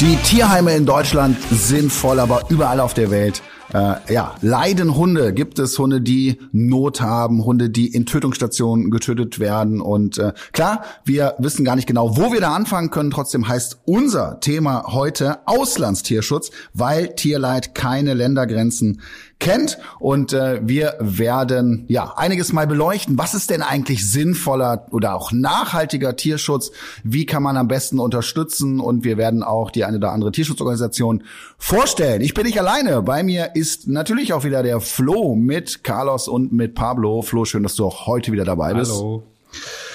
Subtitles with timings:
[0.00, 5.32] Die Tierheime in Deutschland sind voll, aber überall auf der Welt äh, ja, leiden Hunde.
[5.32, 9.80] Gibt es Hunde, die Not haben, Hunde, die in Tötungsstationen getötet werden.
[9.80, 13.10] Und äh, klar, wir wissen gar nicht genau, wo wir da anfangen können.
[13.10, 19.00] Trotzdem heißt unser Thema heute Auslandstierschutz, weil Tierleid keine Ländergrenzen
[19.38, 19.78] kennt.
[19.98, 23.18] Und äh, wir werden ja einiges mal beleuchten.
[23.18, 26.70] Was ist denn eigentlich sinnvoller oder auch nachhaltiger Tierschutz?
[27.04, 28.80] Wie kann man am besten unterstützen?
[28.80, 31.24] Und wir werden auch die eine oder andere Tierschutzorganisation
[31.56, 32.20] vorstellen.
[32.22, 33.02] Ich bin nicht alleine.
[33.02, 37.22] Bei mir ist natürlich auch wieder der Flo mit Carlos und mit Pablo.
[37.22, 38.92] Flo, schön, dass du auch heute wieder dabei bist.
[38.92, 39.22] Hallo.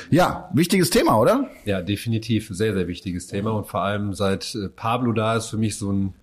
[0.09, 1.49] Ja, wichtiges Thema, oder?
[1.65, 3.51] Ja, definitiv sehr, sehr wichtiges Thema.
[3.51, 6.13] Und vor allem seit äh, Pablo da ist für mich so ein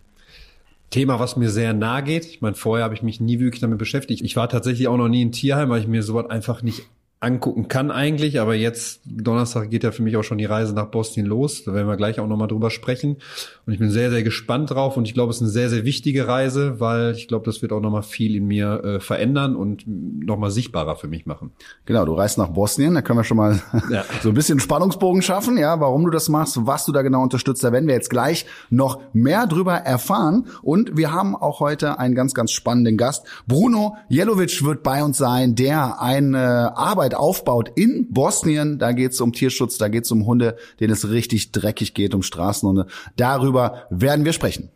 [0.90, 2.26] Thema, was mir sehr nahe geht.
[2.26, 4.22] Ich meine, vorher habe ich mich nie wirklich damit beschäftigt.
[4.22, 6.82] Ich war tatsächlich auch noch nie in Tierheim, weil ich mir sowas einfach nicht
[7.22, 10.86] angucken kann eigentlich, aber jetzt Donnerstag geht ja für mich auch schon die Reise nach
[10.86, 11.64] Bosnien los.
[11.64, 13.18] Da werden wir gleich auch nochmal drüber sprechen.
[13.66, 15.84] Und ich bin sehr, sehr gespannt drauf und ich glaube, es ist eine sehr, sehr
[15.84, 19.84] wichtige Reise, weil ich glaube, das wird auch nochmal viel in mir äh, verändern und
[19.86, 21.52] nochmal sichtbarer für mich machen.
[21.84, 24.02] Genau, du reist nach Bosnien, da können wir schon mal ja.
[24.22, 27.62] so ein bisschen Spannungsbogen schaffen, ja, warum du das machst, was du da genau unterstützt.
[27.62, 30.46] Da werden wir jetzt gleich noch mehr drüber erfahren.
[30.62, 33.26] Und wir haben auch heute einen ganz, ganz spannenden Gast.
[33.46, 38.78] Bruno Jelovic wird bei uns sein, der eine Arbeit Arbeit aufbaut in Bosnien.
[38.78, 42.14] Da geht es um Tierschutz, da geht es um Hunde, denen es richtig dreckig geht,
[42.14, 42.86] um Straßenhunde.
[43.16, 44.70] Darüber werden wir sprechen.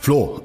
[0.00, 0.40] Flo,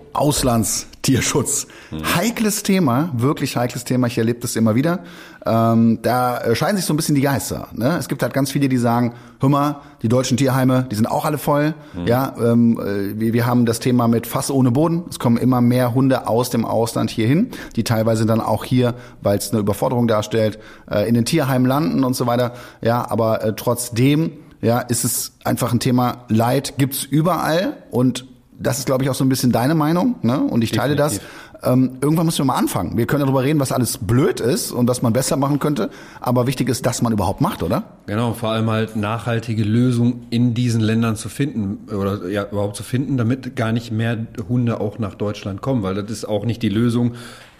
[1.05, 1.67] Auslandstierschutz.
[1.91, 2.15] Mhm.
[2.15, 4.07] Heikles Thema, wirklich heikles Thema.
[4.07, 4.99] Ich erlebe das immer wieder.
[5.45, 7.67] Ähm, da scheiden sich so ein bisschen die Geister.
[7.73, 7.97] Ne?
[7.99, 11.25] Es gibt halt ganz viele, die sagen, hör mal, die deutschen Tierheime, die sind auch
[11.25, 11.75] alle voll.
[11.93, 12.07] Mhm.
[12.07, 15.03] Ja, ähm, äh, wir, wir haben das Thema mit Fass ohne Boden.
[15.09, 18.95] Es kommen immer mehr Hunde aus dem Ausland hier hin, die teilweise dann auch hier,
[19.21, 20.57] weil es eine Überforderung darstellt,
[20.89, 22.53] äh, in den Tierheimen landen und so weiter.
[22.81, 24.31] Ja, aber äh, trotzdem
[24.61, 28.25] ja, ist es einfach ein Thema Leid gibt's überall und
[28.59, 30.39] das ist, glaube ich, auch so ein bisschen deine Meinung, ne?
[30.39, 31.21] Und ich teile Definitiv.
[31.61, 31.71] das.
[31.71, 32.97] Ähm, irgendwann müssen wir mal anfangen.
[32.97, 35.89] Wir können darüber reden, was alles blöd ist und was man besser machen könnte.
[36.19, 37.83] Aber wichtig ist, dass man überhaupt macht, oder?
[38.05, 42.83] Genau, vor allem halt nachhaltige Lösungen in diesen Ländern zu finden oder ja überhaupt zu
[42.83, 46.61] finden, damit gar nicht mehr Hunde auch nach Deutschland kommen, weil das ist auch nicht
[46.61, 47.13] die Lösung,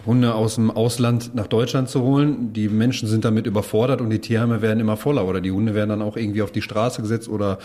[0.06, 2.54] Hunde aus dem Ausland nach Deutschland zu holen.
[2.54, 5.90] Die Menschen sind damit überfordert und die Tierheime werden immer voller oder die Hunde werden
[5.90, 7.58] dann auch irgendwie auf die Straße gesetzt oder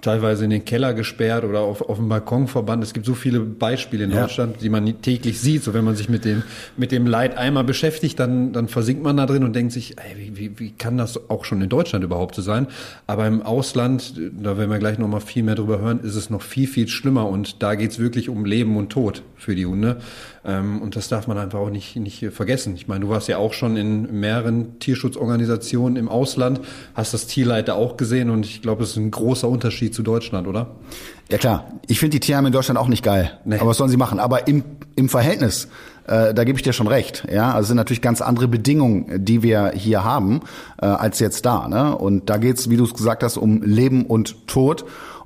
[0.00, 2.82] teilweise in den Keller gesperrt oder auf, auf dem Balkon verbannt.
[2.82, 4.22] Es gibt so viele Beispiele in ja.
[4.22, 5.62] Deutschland, die man täglich sieht.
[5.62, 6.42] So wenn man sich mit dem,
[6.76, 10.16] mit dem Leid einmal beschäftigt, dann, dann versinkt man da drin und denkt sich, ey,
[10.16, 12.66] wie, wie, wie kann das auch schon in Deutschland überhaupt so sein?
[13.06, 16.30] Aber im Ausland, da werden wir gleich noch mal viel mehr drüber hören, ist es
[16.30, 19.98] noch viel, viel schlimmer und da geht's wirklich um Leben und Tod für die Hunde.
[20.44, 22.74] Ähm, und das darf man einfach auch nicht, nicht vergessen.
[22.74, 26.60] Ich meine, du warst ja auch schon in mehreren Tierschutzorganisationen im Ausland,
[26.94, 30.46] hast das Tierleiter auch gesehen und ich glaube, es ist ein großer Unterschied zu Deutschland,
[30.46, 30.68] oder?
[31.30, 33.38] Ja klar, ich finde die Tierheime in Deutschland auch nicht geil.
[33.44, 33.58] Nee.
[33.58, 34.20] Aber was sollen sie machen?
[34.20, 34.62] Aber im,
[34.94, 35.68] im Verhältnis,
[36.06, 37.26] äh, da gebe ich dir schon recht.
[37.32, 40.40] Ja, also sind natürlich ganz andere Bedingungen, die wir hier haben,
[40.80, 41.66] äh, als jetzt da.
[41.68, 41.96] Ne?
[41.96, 44.84] Und da geht's, wie du es gesagt hast, um Leben und Tod.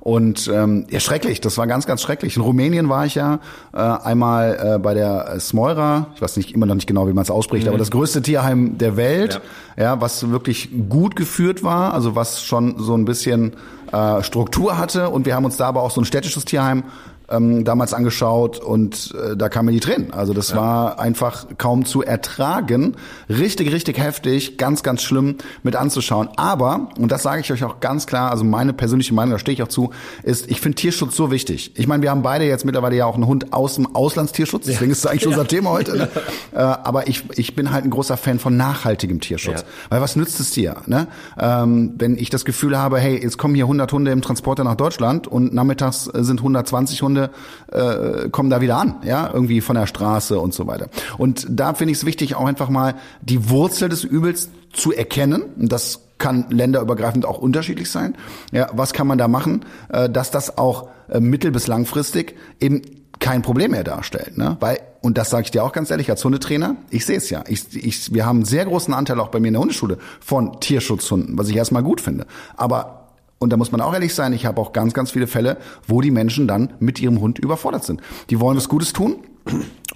[0.09, 2.35] Und ähm, ja, schrecklich, das war ganz, ganz schrecklich.
[2.35, 3.41] In Rumänien war ich ja
[3.73, 7.21] äh, einmal äh, bei der Smoira, ich weiß nicht immer noch nicht genau, wie man
[7.21, 7.69] es ausspricht, mhm.
[7.69, 9.39] aber das größte Tierheim der Welt,
[9.77, 9.83] ja.
[9.83, 13.53] ja, was wirklich gut geführt war, also was schon so ein bisschen
[13.91, 15.11] äh, Struktur hatte.
[15.11, 16.85] Und wir haben uns da aber auch so ein städtisches Tierheim
[17.31, 20.13] ähm, damals angeschaut und äh, da kamen mir die Tränen.
[20.13, 20.57] Also das ja.
[20.57, 22.95] war einfach kaum zu ertragen.
[23.29, 26.29] Richtig, richtig heftig, ganz, ganz schlimm mit anzuschauen.
[26.35, 29.53] Aber, und das sage ich euch auch ganz klar, also meine persönliche Meinung, da stehe
[29.53, 29.91] ich auch zu,
[30.23, 31.71] ist, ich finde Tierschutz so wichtig.
[31.75, 34.91] Ich meine, wir haben beide jetzt mittlerweile ja auch einen Hund aus dem Auslandstierschutz, deswegen
[34.91, 35.29] ist es eigentlich ja.
[35.29, 35.97] unser Thema heute.
[35.97, 36.09] Ne?
[36.53, 39.65] äh, aber ich, ich bin halt ein großer Fan von nachhaltigem Tierschutz.
[39.89, 40.77] Weil was nützt es dir?
[40.85, 41.07] Ne?
[41.39, 44.75] Ähm, wenn ich das Gefühl habe, hey, jetzt kommen hier 100 Hunde im Transporter nach
[44.75, 49.75] Deutschland und nachmittags sind 120 Hunde Hunde äh, kommen da wieder an, ja, irgendwie von
[49.75, 50.87] der Straße und so weiter.
[51.17, 55.43] Und da finde ich es wichtig, auch einfach mal die Wurzel des Übels zu erkennen.
[55.57, 58.15] Und das kann länderübergreifend auch unterschiedlich sein.
[58.51, 62.81] Ja, was kann man da machen, äh, dass das auch äh, mittel- bis langfristig eben
[63.19, 64.57] kein Problem mehr darstellt, ne?
[64.59, 67.43] Weil und das sage ich dir auch ganz ehrlich als Hundetrainer, ich sehe es ja.
[67.47, 70.59] Ich, ich, wir haben einen sehr großen Anteil auch bei mir in der Hundeschule von
[70.59, 72.25] Tierschutzhunden, was ich erstmal gut finde.
[72.57, 72.98] Aber
[73.39, 75.57] und da muss man auch ehrlich sein, ich habe auch ganz, ganz viele Fälle,
[75.87, 78.01] wo die Menschen dann mit ihrem Hund überfordert sind.
[78.29, 79.15] Die wollen was Gutes tun.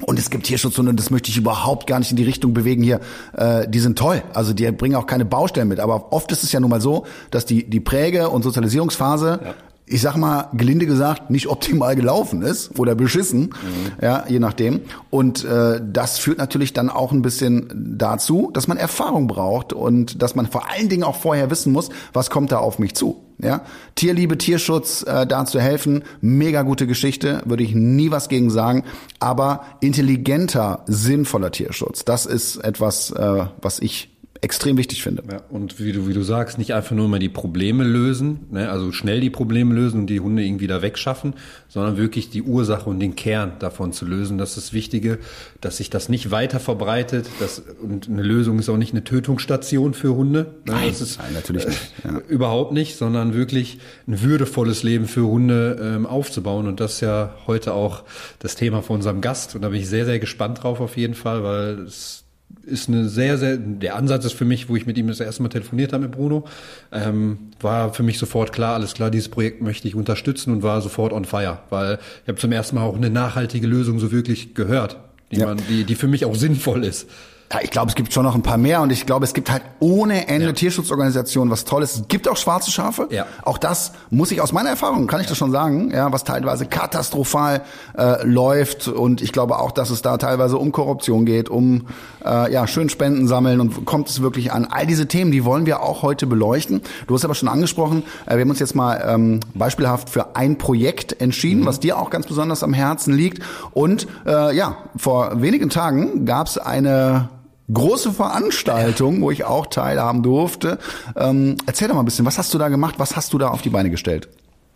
[0.01, 2.81] Und es gibt Tierschutzhunde, und das möchte ich überhaupt gar nicht in die Richtung bewegen
[2.81, 2.99] hier.
[3.33, 5.79] Äh, die sind toll, also die bringen auch keine Baustellen mit.
[5.79, 9.53] Aber oft ist es ja nun mal so, dass die die Präge- und Sozialisierungsphase ja
[9.93, 13.91] ich sag mal, gelinde gesagt, nicht optimal gelaufen ist oder beschissen, mhm.
[14.01, 14.81] ja, je nachdem.
[15.11, 20.23] Und äh, das führt natürlich dann auch ein bisschen dazu, dass man Erfahrung braucht und
[20.23, 23.23] dass man vor allen Dingen auch vorher wissen muss, was kommt da auf mich zu.
[23.37, 23.61] Ja,
[23.93, 28.85] Tierliebe, Tierschutz, äh, da zu helfen, mega gute Geschichte, würde ich nie was gegen sagen.
[29.19, 34.12] Aber intelligenter, sinnvoller Tierschutz, das ist etwas, äh, was ich
[34.43, 35.23] extrem wichtig finde.
[35.31, 38.69] Ja, und wie du, wie du sagst, nicht einfach nur mal die Probleme lösen, ne,
[38.69, 41.33] also schnell die Probleme lösen und die Hunde irgendwie da wegschaffen,
[41.69, 44.37] sondern wirklich die Ursache und den Kern davon zu lösen.
[44.37, 45.19] Das ist das Wichtige,
[45.61, 47.25] dass sich das nicht weiter verbreitet.
[47.39, 50.55] Das, und eine Lösung ist auch nicht eine Tötungsstation für Hunde.
[50.65, 51.79] Ne, nein, das ist, nein natürlich nicht.
[52.03, 52.19] Ja.
[52.27, 56.67] Überhaupt nicht, sondern wirklich ein würdevolles Leben für Hunde ähm, aufzubauen.
[56.67, 58.03] Und das ist ja heute auch
[58.39, 59.55] das Thema von unserem Gast.
[59.55, 62.22] Und da bin ich sehr, sehr gespannt drauf auf jeden Fall, weil es
[62.65, 65.43] ist eine sehr, sehr, der Ansatz ist für mich, wo ich mit ihm das erste
[65.43, 66.45] Mal telefoniert habe mit Bruno,
[66.91, 70.81] ähm, war für mich sofort klar, alles klar, dieses Projekt möchte ich unterstützen und war
[70.81, 74.53] sofort on fire, weil ich habe zum ersten Mal auch eine nachhaltige Lösung so wirklich
[74.53, 74.97] gehört,
[75.31, 75.47] die ja.
[75.47, 77.09] man, die, die für mich auch sinnvoll ist.
[77.53, 79.51] Ja, ich glaube, es gibt schon noch ein paar mehr und ich glaube, es gibt
[79.51, 80.53] halt ohne Ende ja.
[80.53, 81.95] Tierschutzorganisationen, was Tolles.
[81.95, 83.07] Es gibt auch schwarze Schafe.
[83.11, 83.27] Ja.
[83.43, 86.65] Auch das muss ich aus meiner Erfahrung, kann ich das schon sagen, ja, was teilweise
[86.65, 87.61] katastrophal
[87.95, 91.85] äh, läuft und ich glaube auch, dass es da teilweise um Korruption geht, um
[92.25, 94.65] äh, ja schön Spenden sammeln und kommt es wirklich an.
[94.71, 96.81] All diese Themen, die wollen wir auch heute beleuchten.
[97.05, 100.57] Du hast aber schon angesprochen, äh, wir haben uns jetzt mal ähm, beispielhaft für ein
[100.57, 101.65] Projekt entschieden, mhm.
[101.67, 103.43] was dir auch ganz besonders am Herzen liegt.
[103.73, 107.29] Und äh, ja, vor wenigen Tagen gab es eine
[107.71, 110.79] große Veranstaltung, wo ich auch teilhaben durfte.
[111.15, 112.95] Ähm, erzähl doch mal ein bisschen, was hast du da gemacht?
[112.97, 114.29] Was hast du da auf die Beine gestellt?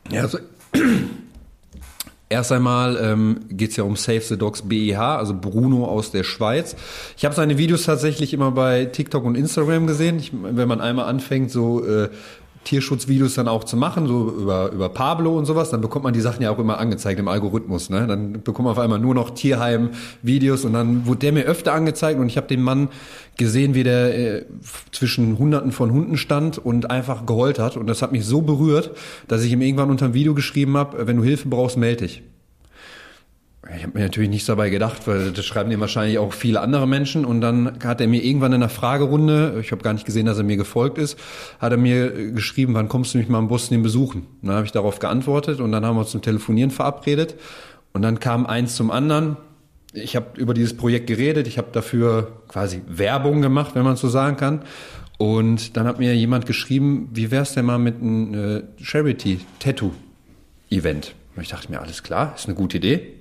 [0.10, 0.40] Ja, also
[2.30, 6.24] Erst einmal ähm, geht es ja um Save the Dogs BEH, also Bruno aus der
[6.24, 6.76] Schweiz.
[7.16, 10.20] Ich habe seine Videos tatsächlich immer bei TikTok und Instagram gesehen.
[10.20, 12.10] Ich, wenn man einmal anfängt, so äh,
[12.68, 16.20] Tierschutzvideos dann auch zu machen, so über, über Pablo und sowas, dann bekommt man die
[16.20, 17.90] Sachen ja auch immer angezeigt im Algorithmus.
[17.90, 18.06] Ne?
[18.08, 22.20] Dann bekommt man auf einmal nur noch Tierheim-Videos und dann wurde der mir öfter angezeigt
[22.20, 22.90] und ich habe den Mann
[23.38, 24.46] gesehen, wie der äh,
[24.92, 27.78] zwischen Hunderten von Hunden stand und einfach geheult hat.
[27.78, 28.92] Und das hat mich so berührt,
[29.30, 32.24] dass ich ihm irgendwann unter dem Video geschrieben habe, wenn du Hilfe brauchst, melde dich.
[33.76, 36.88] Ich habe mir natürlich nichts dabei gedacht, weil das schreiben dir wahrscheinlich auch viele andere
[36.88, 37.26] Menschen.
[37.26, 40.38] Und dann hat er mir irgendwann in einer Fragerunde, ich habe gar nicht gesehen, dass
[40.38, 41.20] er mir gefolgt ist,
[41.60, 44.22] hat er mir geschrieben, wann kommst du mich mal im Bosnien besuchen?
[44.42, 47.36] Und dann habe ich darauf geantwortet und dann haben wir uns zum Telefonieren verabredet.
[47.94, 49.36] Und dann kam eins zum anderen.
[49.94, 54.08] Ich habe über dieses Projekt geredet, ich habe dafür quasi Werbung gemacht, wenn man so
[54.08, 54.62] sagen kann.
[55.18, 61.16] Und dann hat mir jemand geschrieben, wie wär's denn mal mit einem äh, Charity-Tattoo-Event?
[61.36, 63.17] Und ich dachte mir, alles klar, ist eine gute Idee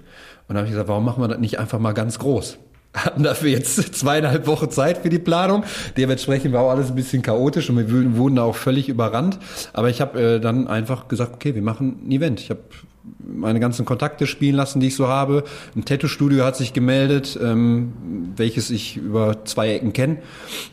[0.49, 2.59] und dann habe ich gesagt, warum machen wir das nicht einfach mal ganz groß?
[2.95, 5.65] Hatten dafür jetzt zweieinhalb Wochen Zeit für die Planung.
[5.97, 9.39] Dementsprechend war auch alles ein bisschen chaotisch und wir wurden auch völlig überrannt.
[9.73, 12.41] Aber ich habe äh, dann einfach gesagt, okay, wir machen ein Event.
[12.41, 12.61] Ich habe
[13.25, 15.45] meine ganzen Kontakte spielen lassen, die ich so habe.
[15.75, 17.93] Ein Tattoo-Studio hat sich gemeldet, ähm,
[18.37, 20.19] welches ich über zwei Ecken kenne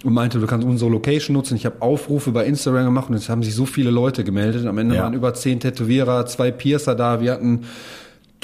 [0.03, 1.55] und meinte, du kannst unsere Location nutzen.
[1.55, 4.65] Ich habe Aufrufe bei Instagram gemacht und es haben sich so viele Leute gemeldet.
[4.65, 5.03] Am Ende ja.
[5.03, 7.21] waren über zehn Tätowierer, zwei Piercer da.
[7.21, 7.65] Wir hatten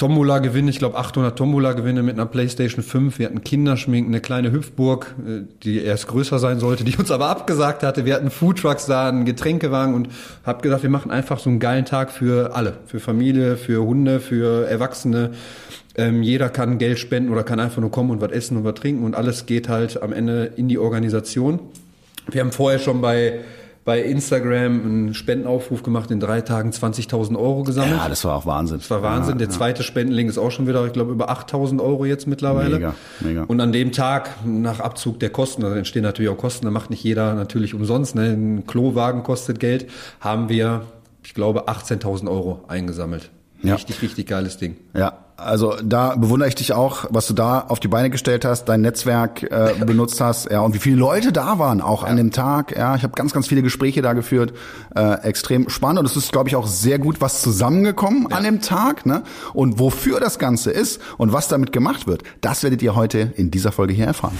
[0.00, 3.18] Tombola-Gewinne, ich glaube 800 Tombola-Gewinne mit einer Playstation 5.
[3.18, 7.28] Wir hatten Kinderschminken, eine kleine Hüpfburg, äh, die erst größer sein sollte, die uns aber
[7.28, 8.06] abgesagt hatte.
[8.06, 10.08] Wir hatten Foodtrucks da, einen Getränkewagen und
[10.42, 14.20] habe gesagt, wir machen einfach so einen geilen Tag für alle, für Familie, für Hunde,
[14.20, 15.32] für Erwachsene.
[15.96, 18.74] Ähm, jeder kann Geld spenden oder kann einfach nur kommen und was essen und was
[18.76, 21.60] trinken und alles geht halt am Ende in die Organisation.
[22.30, 23.40] Wir haben vorher schon bei
[23.84, 27.96] bei Instagram einen Spendenaufruf gemacht, in drei Tagen 20.000 Euro gesammelt.
[27.96, 28.78] Ja, das war auch Wahnsinn.
[28.78, 29.34] Das war Wahnsinn.
[29.34, 32.76] Ja, Der zweite Spendenlink ist auch schon wieder, ich glaube, über 8.000 Euro jetzt mittlerweile.
[32.76, 33.44] Mega, mega.
[33.44, 36.90] Und an dem Tag, nach Abzug der Kosten, da entstehen natürlich auch Kosten, da macht
[36.90, 38.30] nicht jeder natürlich umsonst, ne?
[38.32, 39.86] ein Klowagen kostet Geld,
[40.20, 40.82] haben wir,
[41.24, 43.30] ich glaube, 18.000 Euro eingesammelt.
[43.62, 43.74] Ja.
[43.74, 44.76] Richtig, richtig geiles Ding.
[44.94, 48.66] Ja, also da bewundere ich dich auch, was du da auf die Beine gestellt hast,
[48.66, 52.08] dein Netzwerk äh, benutzt hast, ja, und wie viele Leute da waren, auch ja.
[52.08, 52.76] an dem Tag.
[52.76, 54.52] Ja, ich habe ganz, ganz viele Gespräche da geführt,
[54.94, 56.00] äh, extrem spannend.
[56.00, 58.36] Und es ist, glaube ich, auch sehr gut was zusammengekommen ja.
[58.36, 59.22] an dem Tag, ne?
[59.52, 63.50] Und wofür das Ganze ist und was damit gemacht wird, das werdet ihr heute in
[63.50, 64.36] dieser Folge hier erfahren.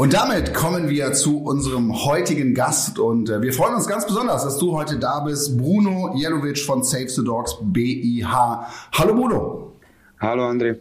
[0.00, 4.44] Und damit kommen wir zu unserem heutigen Gast und äh, wir freuen uns ganz besonders,
[4.44, 8.66] dass du heute da bist, Bruno Jelovic von Save the Dogs BIH.
[8.92, 9.72] Hallo Bruno.
[10.18, 10.78] Hallo André.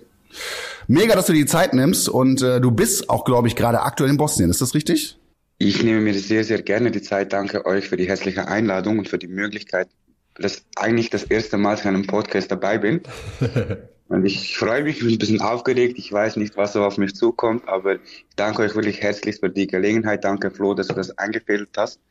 [0.87, 3.81] Mega, dass du dir die Zeit nimmst und äh, du bist auch, glaube ich, gerade
[3.81, 4.49] aktuell in Bosnien.
[4.49, 5.17] Ist das richtig?
[5.57, 7.33] Ich nehme mir sehr, sehr gerne die Zeit.
[7.33, 9.89] Danke euch für die herzliche Einladung und für die Möglichkeit,
[10.35, 13.01] dass eigentlich das erste Mal in einem Podcast dabei bin.
[14.09, 15.99] Und ich freue mich, bin ein bisschen aufgeregt.
[15.99, 19.51] Ich weiß nicht, was so auf mich zukommt, aber ich danke euch wirklich herzlich für
[19.51, 20.23] die Gelegenheit.
[20.23, 22.01] Danke, Flo, dass du das eingefädelt hast.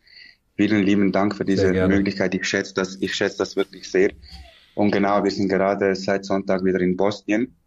[0.56, 2.34] Vielen lieben Dank für diese Möglichkeit.
[2.36, 4.10] Ich schätze das, ich schätze das wirklich sehr.
[4.76, 7.57] Und genau, wir sind gerade seit Sonntag wieder in Bosnien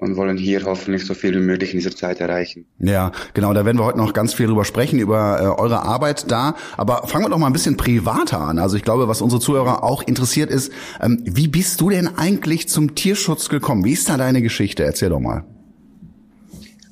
[0.00, 2.64] und wollen hier hoffentlich so viel wie möglich in dieser Zeit erreichen.
[2.78, 6.30] Ja, genau, da werden wir heute noch ganz viel drüber sprechen, über äh, eure Arbeit
[6.30, 6.56] da.
[6.78, 8.58] Aber fangen wir doch mal ein bisschen privater an.
[8.58, 12.66] Also ich glaube, was unsere Zuhörer auch interessiert ist, ähm, wie bist du denn eigentlich
[12.66, 13.84] zum Tierschutz gekommen?
[13.84, 14.84] Wie ist da deine Geschichte?
[14.84, 15.44] Erzähl doch mal.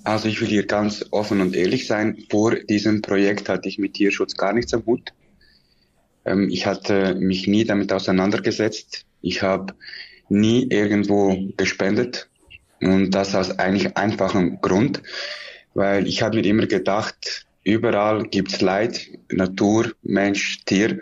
[0.04, 2.18] Also ich will hier ganz offen und ehrlich sein.
[2.30, 5.14] Vor diesem Projekt hatte ich mit Tierschutz gar nichts am Hut.
[6.26, 9.06] Ähm, ich hatte mich nie damit auseinandergesetzt.
[9.22, 9.72] Ich habe
[10.28, 12.28] nie irgendwo gespendet
[12.80, 15.02] und das aus eigentlich einfachem Grund,
[15.74, 20.98] weil ich habe mir immer gedacht, überall gibt's Leid, Natur, Mensch, Tier.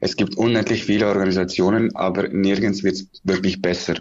[0.00, 3.96] Es gibt unendlich viele Organisationen, aber nirgends wird's wirklich besser.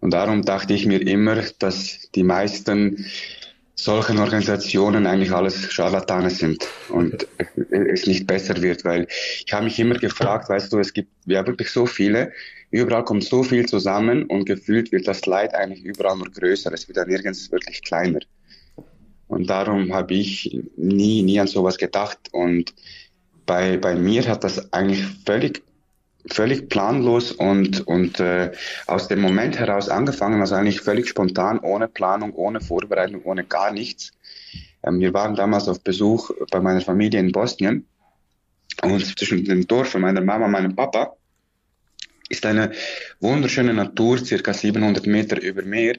[0.00, 3.06] Und darum dachte ich mir immer, dass die meisten
[3.74, 7.26] solchen Organisationen eigentlich alles Scharlatane sind und
[7.70, 9.06] es nicht besser wird, weil
[9.44, 12.32] ich habe mich immer gefragt, weißt du, es gibt ja wirklich so viele,
[12.70, 16.88] überall kommt so viel zusammen und gefühlt wird das Leid eigentlich überall nur größer, es
[16.88, 18.20] wird dann nirgends wirklich kleiner.
[19.28, 22.74] Und darum habe ich nie, nie an sowas gedacht und
[23.44, 25.62] bei, bei mir hat das eigentlich völlig
[26.28, 28.52] völlig planlos und, und äh,
[28.86, 33.72] aus dem Moment heraus angefangen, also eigentlich völlig spontan, ohne Planung, ohne Vorbereitung, ohne gar
[33.72, 34.12] nichts.
[34.82, 37.86] Ähm, wir waren damals auf Besuch bei meiner Familie in Bosnien
[38.82, 41.15] und zwischen dem Dorf von meiner Mama und meinem Papa
[42.28, 42.72] ist eine
[43.20, 45.96] wunderschöne Natur, circa 700 Meter über Meer.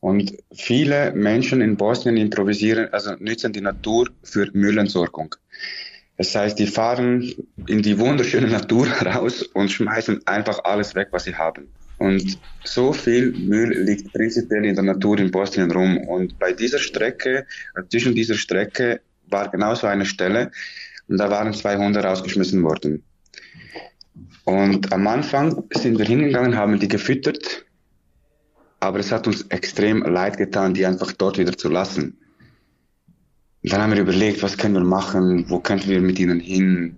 [0.00, 5.34] Und viele Menschen in Bosnien improvisieren, also nützen die Natur für Müllentsorgung.
[6.16, 7.32] Das heißt, die fahren
[7.66, 11.68] in die wunderschöne Natur raus und schmeißen einfach alles weg, was sie haben.
[11.98, 15.98] Und so viel Müll liegt prinzipiell in der Natur in Bosnien rum.
[16.08, 17.46] Und bei dieser Strecke,
[17.90, 20.50] zwischen dieser Strecke, war genauso eine Stelle
[21.08, 23.02] und da waren zwei Hunde rausgeschmissen worden.
[24.44, 27.64] Und am Anfang sind wir hingegangen, haben die gefüttert,
[28.80, 32.18] aber es hat uns extrem leid getan, die einfach dort wieder zu lassen.
[33.62, 36.96] Und dann haben wir überlegt, was können wir machen, wo könnten wir mit ihnen hin.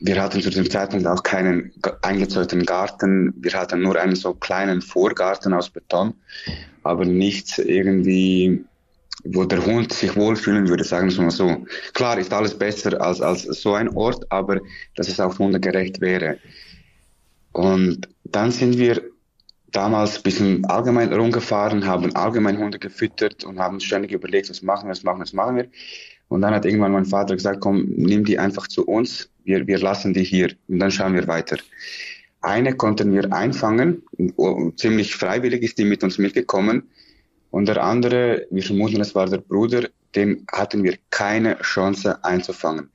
[0.00, 3.32] Wir hatten zu dem Zeitpunkt auch keinen eingezäunten Garten.
[3.38, 6.14] Wir hatten nur einen so kleinen Vorgarten aus Beton,
[6.82, 8.64] aber nichts irgendwie,
[9.24, 11.66] wo der Hund sich wohlfühlen würde, sagen wir mal so.
[11.94, 14.60] Klar ist alles besser als, als so ein Ort, aber
[14.94, 16.38] dass es auch hundegerecht wäre.
[17.52, 19.02] Und dann sind wir
[19.72, 24.86] damals ein bisschen allgemein rumgefahren, haben allgemein Hunde gefüttert und haben ständig überlegt, was machen
[24.86, 25.68] wir, was machen wir, was machen wir.
[26.28, 29.78] Und dann hat irgendwann mein Vater gesagt, komm, nimm die einfach zu uns, wir, wir
[29.78, 31.56] lassen die hier und dann schauen wir weiter.
[32.40, 34.02] Eine konnten wir einfangen,
[34.76, 36.84] ziemlich freiwillig ist die mit uns mitgekommen.
[37.50, 42.90] Und der andere, wir vermuten, es war der Bruder, dem hatten wir keine Chance einzufangen.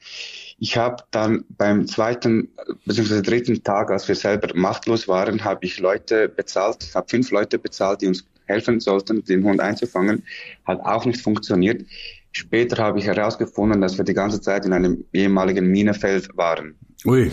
[0.59, 2.49] Ich habe dann beim zweiten
[2.85, 3.21] bzw.
[3.21, 8.01] dritten Tag, als wir selber machtlos waren, habe ich Leute bezahlt, habe fünf Leute bezahlt,
[8.01, 10.23] die uns helfen sollten, den Hund einzufangen.
[10.65, 11.85] Hat auch nicht funktioniert.
[12.31, 16.75] Später habe ich herausgefunden, dass wir die ganze Zeit in einem ehemaligen Minenfeld waren.
[17.05, 17.31] Ui,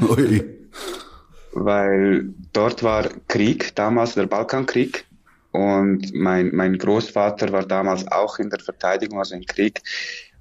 [0.00, 0.44] ui.
[1.52, 5.04] Weil dort war Krieg, damals der Balkankrieg.
[5.52, 9.82] Und mein, mein Großvater war damals auch in der Verteidigung, also im Krieg.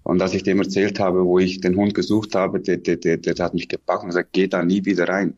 [0.04, 3.18] Und als ich dem erzählt habe, wo ich den Hund gesucht habe, der, der, der,
[3.18, 5.38] der hat mich gepackt und gesagt, geh da nie wieder rein.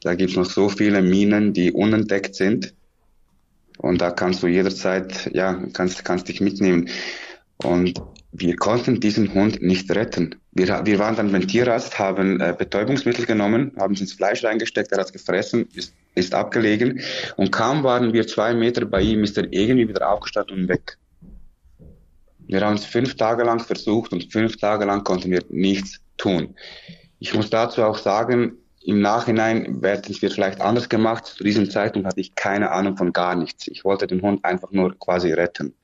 [0.00, 2.74] Da gibt's noch so viele Minen, die unentdeckt sind.
[3.78, 6.88] Und da kannst du jederzeit, ja, kannst, kannst dich mitnehmen.
[7.62, 10.36] Und wir konnten diesen Hund nicht retten.
[10.52, 14.90] Wir, wir waren dann beim Tierarzt, haben äh, Betäubungsmittel genommen, haben es ins Fleisch reingesteckt,
[14.90, 17.00] er hat es gefressen, ist, ist abgelegen.
[17.36, 20.96] Und kaum waren wir zwei Meter bei ihm, ist er irgendwie wieder aufgestanden und weg.
[22.46, 26.54] Wir haben es fünf Tage lang versucht und fünf Tage lang konnten wir nichts tun.
[27.18, 31.26] Ich muss dazu auch sagen, im Nachhinein hätten wir vielleicht anders gemacht.
[31.26, 33.68] Zu diesem Zeitpunkt hatte ich keine Ahnung von gar nichts.
[33.68, 35.74] Ich wollte den Hund einfach nur quasi retten.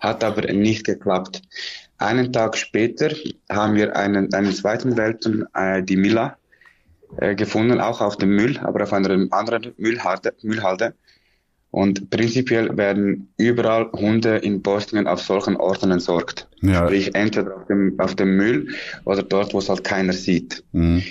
[0.00, 1.42] Hat aber nicht geklappt.
[1.98, 3.10] Einen Tag später
[3.50, 6.36] haben wir einen, einen zweiten Welpen, äh, die Mila,
[7.16, 10.34] äh, gefunden, auch auf dem Müll, aber auf einer anderen Müllhalde.
[10.42, 10.94] Müllhalde.
[11.70, 16.48] Und prinzipiell werden überall Hunde in Bosnien auf solchen Orten entsorgt.
[16.62, 16.84] Ja.
[16.84, 18.74] Sprich, entweder auf dem, auf dem Müll
[19.04, 20.64] oder dort, wo es halt keiner sieht.
[20.72, 21.02] Mhm.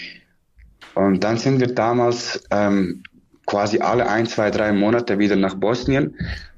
[0.96, 3.04] Und dann sind wir damals ähm,
[3.46, 6.16] quasi alle ein, zwei, drei Monate wieder nach Bosnien,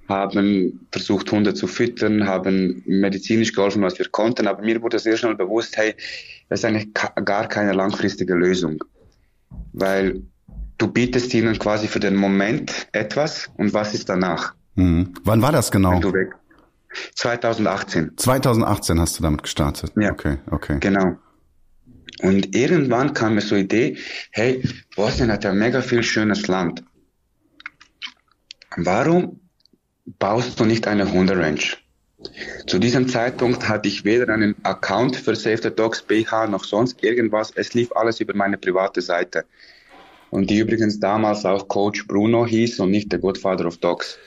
[0.10, 4.48] haben versucht, Hunde zu füttern, haben medizinisch geholfen, was wir konnten.
[4.48, 5.94] Aber mir wurde sehr schnell bewusst, hey,
[6.50, 8.84] das ist eigentlich gar keine langfristige Lösung.
[9.72, 10.24] Weil
[10.80, 14.56] du bietest ihnen quasi für den Moment etwas und was ist danach?
[14.76, 15.14] Mhm.
[15.24, 16.02] Wann war das genau?
[17.16, 18.18] 2018.
[18.18, 19.94] 2018 hast du damit gestartet.
[19.96, 20.12] Ja.
[20.12, 20.78] Okay, okay.
[20.80, 21.18] Genau.
[22.22, 23.98] Und irgendwann kam mir so die Idee,
[24.32, 24.64] hey,
[24.96, 26.84] Bosnien hat ja mega viel schönes Land.
[28.76, 29.40] Warum
[30.18, 31.78] baust du nicht eine Hunderanch?
[32.68, 37.04] Zu diesem Zeitpunkt hatte ich weder einen Account für Save the Dogs BH noch sonst
[37.04, 37.52] irgendwas.
[37.56, 39.46] Es lief alles über meine private Seite.
[40.30, 44.18] Und die übrigens damals auch Coach Bruno hieß und nicht der Godfather of Dogs.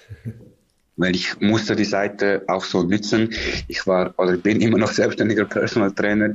[0.96, 3.34] Weil ich musste die Seite auch so nützen.
[3.68, 6.34] Ich war oder bin immer noch selbstständiger Personal Trainer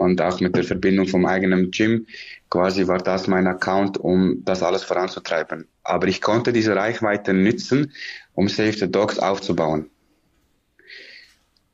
[0.00, 2.06] und auch mit der Verbindung vom eigenen Gym.
[2.48, 5.68] Quasi war das mein Account, um das alles voranzutreiben.
[5.84, 7.92] Aber ich konnte diese Reichweite nützen,
[8.34, 9.90] um Save the Dogs aufzubauen.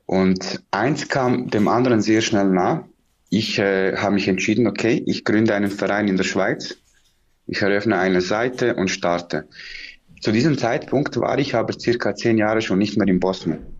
[0.05, 2.87] Und eins kam dem anderen sehr schnell nah.
[3.29, 6.77] Ich äh, habe mich entschieden, okay, ich gründe einen Verein in der Schweiz.
[7.45, 9.47] Ich eröffne eine Seite und starte.
[10.21, 13.77] Zu diesem Zeitpunkt war ich aber circa zehn Jahre schon nicht mehr in Bosnien.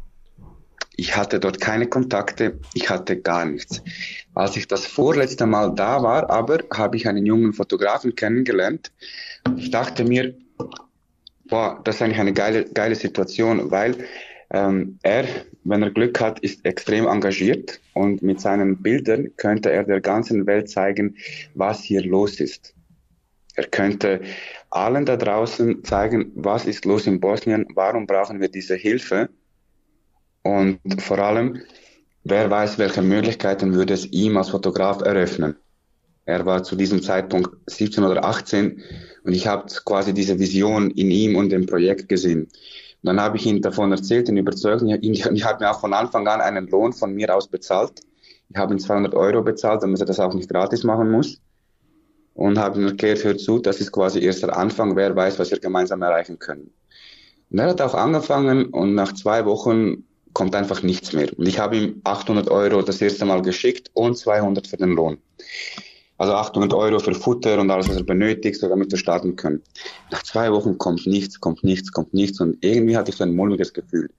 [0.99, 3.83] Ich hatte dort keine Kontakte, ich hatte gar nichts.
[4.37, 8.91] Als ich das vorletzte Mal da war, aber habe ich einen jungen Fotografen kennengelernt.
[9.55, 10.35] Ich dachte mir,
[11.45, 13.95] boah, das ist eigentlich eine geile, geile Situation, weil
[14.51, 15.25] ähm, er,
[15.63, 20.45] wenn er Glück hat, ist extrem engagiert und mit seinen Bildern könnte er der ganzen
[20.45, 21.17] Welt zeigen,
[21.55, 22.75] was hier los ist.
[23.55, 24.21] Er könnte
[24.69, 29.29] allen da draußen zeigen, was ist los in Bosnien, warum brauchen wir diese Hilfe
[30.43, 31.63] und vor allem,
[32.29, 35.55] wer weiß, welche Möglichkeiten würde es ihm als Fotograf eröffnen.
[36.25, 38.81] Er war zu diesem Zeitpunkt 17 oder 18
[39.23, 42.43] und ich habe quasi diese Vision in ihm und dem Projekt gesehen.
[42.43, 44.81] Und dann habe ich ihn davon erzählt, ihn überzeugt.
[44.81, 48.01] Und ich, ich habe mir auch von Anfang an einen Lohn von mir aus bezahlt.
[48.49, 51.39] Ich habe ihm 200 Euro bezahlt, damit er das auch nicht gratis machen muss.
[52.33, 55.51] Und habe ihm erklärt, hör zu, das ist quasi erst der Anfang, wer weiß, was
[55.51, 56.71] wir gemeinsam erreichen können.
[57.49, 60.06] Und er hat auch angefangen und nach zwei Wochen
[60.37, 61.35] kommt einfach nichts mehr.
[61.35, 65.17] Und ich habe ihm 800 Euro das erste Mal geschickt und 200 für den Lohn.
[66.19, 69.63] Also 800 Euro für Futter und alles, was er benötigt, so damit wir starten können.
[70.11, 73.35] Nach zwei Wochen kommt nichts, kommt nichts, kommt nichts und irgendwie hatte ich so ein
[73.35, 74.11] mulmiges Gefühl.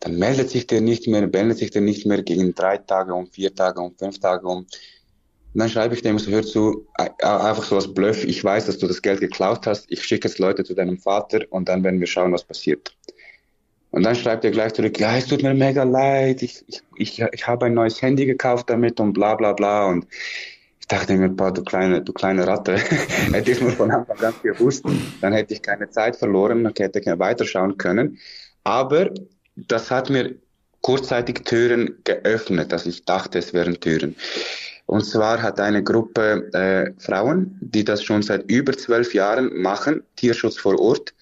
[0.00, 3.26] Dann meldet sich der nicht mehr, meldet sich der nicht mehr gegen drei Tage um,
[3.26, 4.58] vier Tage um, fünf Tage um.
[4.58, 4.68] Und
[5.54, 6.86] dann schreibe ich dem so, hör zu,
[7.22, 10.38] einfach so als Bluff, ich weiß, dass du das Geld geklaut hast, ich schicke jetzt
[10.38, 12.94] Leute zu deinem Vater und dann werden wir schauen, was passiert.
[13.90, 17.22] Und dann schreibt er gleich zurück, ja, es tut mir mega leid, ich, ich, ich,
[17.32, 20.06] ich habe ein neues Handy gekauft damit und bla bla bla und
[20.80, 22.76] ich dachte mir, boah, du kleine, du kleine Ratte,
[23.32, 24.84] hätte ich nur von Anfang an gewusst,
[25.20, 28.18] dann hätte ich keine Zeit verloren, dann hätte ich weiterschauen können.
[28.64, 29.10] Aber
[29.56, 30.36] das hat mir
[30.82, 34.14] kurzzeitig Türen geöffnet, dass ich dachte, es wären Türen.
[34.86, 40.04] Und zwar hat eine Gruppe äh, Frauen, die das schon seit über zwölf Jahren machen,
[40.14, 41.12] Tierschutz vor Ort,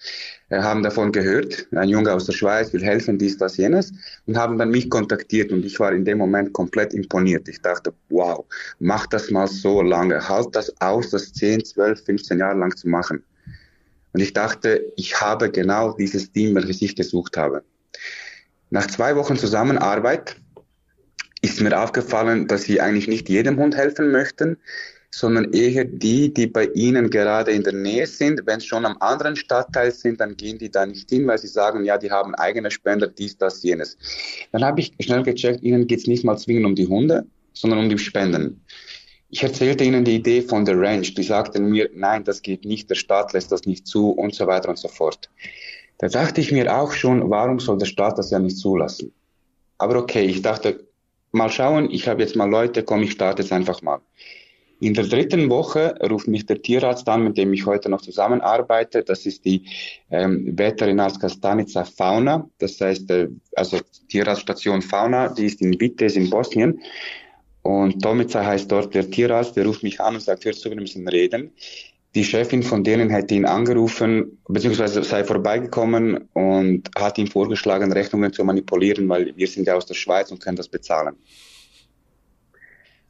[0.63, 3.93] haben davon gehört, ein Junge aus der Schweiz will helfen, dies, das, jenes,
[4.25, 7.47] und haben dann mich kontaktiert und ich war in dem Moment komplett imponiert.
[7.47, 8.45] Ich dachte, wow,
[8.79, 12.87] mach das mal so lange, halt das aus, das 10, 12, 15 Jahre lang zu
[12.89, 13.23] machen.
[14.13, 17.63] Und ich dachte, ich habe genau dieses Team, welches ich gesucht habe.
[18.69, 20.37] Nach zwei Wochen Zusammenarbeit
[21.41, 24.57] ist mir aufgefallen, dass sie eigentlich nicht jedem Hund helfen möchten,
[25.15, 28.41] sondern eher die, die bei ihnen gerade in der Nähe sind.
[28.45, 31.47] Wenn es schon am anderen Stadtteil sind, dann gehen die da nicht hin, weil sie
[31.47, 33.97] sagen, ja, die haben eigene Spender, dies, das, jenes.
[34.51, 37.79] Dann habe ich schnell gecheckt, ihnen geht es nicht mal zwingend um die Hunde, sondern
[37.79, 38.61] um die Spenden.
[39.29, 41.13] Ich erzählte ihnen die Idee von der Ranch.
[41.13, 44.47] Die sagten mir, nein, das geht nicht, der Staat lässt das nicht zu und so
[44.47, 45.29] weiter und so fort.
[45.97, 49.13] Da dachte ich mir auch schon, warum soll der Staat das ja nicht zulassen?
[49.77, 50.85] Aber okay, ich dachte,
[51.31, 54.01] mal schauen, ich habe jetzt mal Leute, komm, ich starte jetzt einfach mal.
[54.85, 59.01] In der dritten Woche ruft mich der Tierarzt an, mit dem ich heute noch zusammenarbeite.
[59.01, 59.63] Das ist die
[60.11, 66.29] ähm, Veterinarska Stanica Fauna, das heißt, äh, also Tierarztstation Fauna, die ist in Vitez in
[66.29, 66.81] Bosnien.
[67.63, 70.79] Und Tomica heißt dort der Tierarzt, der ruft mich an und sagt, hör zu, wir
[70.79, 71.49] müssen reden.
[72.13, 78.31] Die Chefin von denen hätte ihn angerufen, beziehungsweise sei vorbeigekommen und hat ihm vorgeschlagen, Rechnungen
[78.33, 81.15] zu manipulieren, weil wir sind ja aus der Schweiz und können das bezahlen.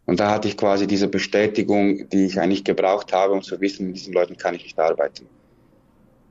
[0.05, 3.87] Und da hatte ich quasi diese Bestätigung, die ich eigentlich gebraucht habe, um zu wissen,
[3.87, 5.27] mit diesen Leuten kann ich nicht arbeiten.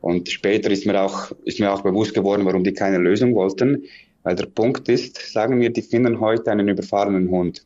[0.00, 3.84] Und später ist mir auch, ist mir auch bewusst geworden, warum die keine Lösung wollten.
[4.22, 7.64] Weil der Punkt ist, sagen wir, die finden heute einen überfahrenen Hund.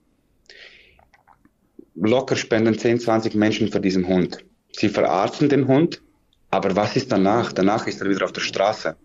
[1.95, 4.39] Locker spenden 10, 20 Menschen für diesen Hund.
[4.73, 6.01] Sie verarzten den Hund,
[6.51, 7.53] aber was ist danach?
[7.53, 8.97] Danach ist er wieder auf der Straße.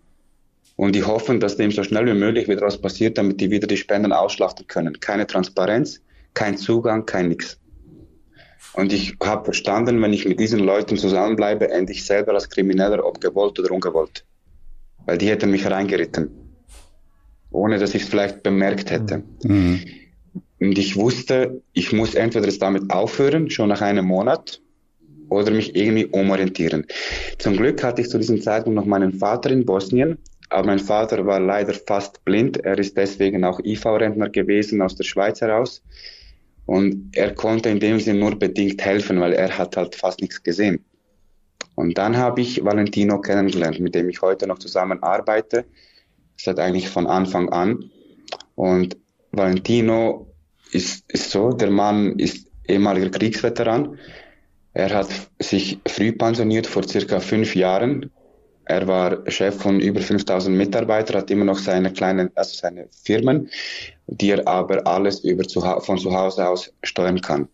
[0.76, 3.66] Und die hoffen, dass dem so schnell wie möglich wieder was passiert, damit die wieder
[3.66, 4.98] die Spenden ausschlachten können.
[5.00, 6.00] Keine Transparenz,
[6.34, 7.58] kein Zugang, kein nix.
[8.74, 13.04] Und ich habe verstanden, wenn ich mit diesen Leuten zusammenbleibe, ende ich selber als Krimineller,
[13.04, 14.24] ob gewollt oder ungewollt.
[15.06, 16.30] Weil die hätten mich reingeritten.
[17.50, 19.22] Ohne dass ich es vielleicht bemerkt hätte.
[19.44, 19.80] Mhm.
[20.60, 24.60] Und ich wusste, ich muss entweder es damit aufhören, schon nach einem Monat,
[25.28, 26.86] oder mich irgendwie umorientieren.
[27.38, 30.18] Zum Glück hatte ich zu diesem Zeitpunkt noch meinen Vater in Bosnien,
[30.50, 32.58] aber mein Vater war leider fast blind.
[32.58, 35.82] Er ist deswegen auch IV-Rentner gewesen aus der Schweiz heraus.
[36.66, 40.42] Und er konnte in dem Sinne nur bedingt helfen, weil er hat halt fast nichts
[40.42, 40.84] gesehen.
[41.74, 45.64] Und dann habe ich Valentino kennengelernt, mit dem ich heute noch zusammen arbeite.
[46.46, 47.90] Hat eigentlich von Anfang an.
[48.54, 48.96] Und
[49.32, 50.28] Valentino
[50.72, 53.98] ist, ist so, der Mann ist ehemaliger Kriegsveteran.
[54.72, 58.10] Er hat sich früh pensioniert vor circa fünf Jahren.
[58.66, 63.50] Er war Chef von über 5000 Mitarbeitern, hat immer noch seine kleinen, also seine Firmen,
[64.06, 67.48] die er aber alles über zu, von zu Hause aus steuern kann.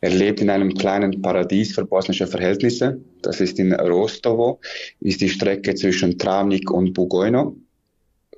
[0.00, 3.00] Er lebt in einem kleinen Paradies für bosnische Verhältnisse.
[3.22, 4.60] Das ist in Rostovo,
[5.00, 7.56] ist die Strecke zwischen Travnik und Bugojno.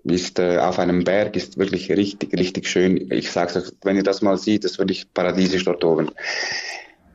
[0.05, 3.11] Ist äh, auf einem Berg, ist wirklich richtig, richtig schön.
[3.11, 6.11] Ich sage wenn ihr das mal seht, ist wirklich paradiesisch dort oben.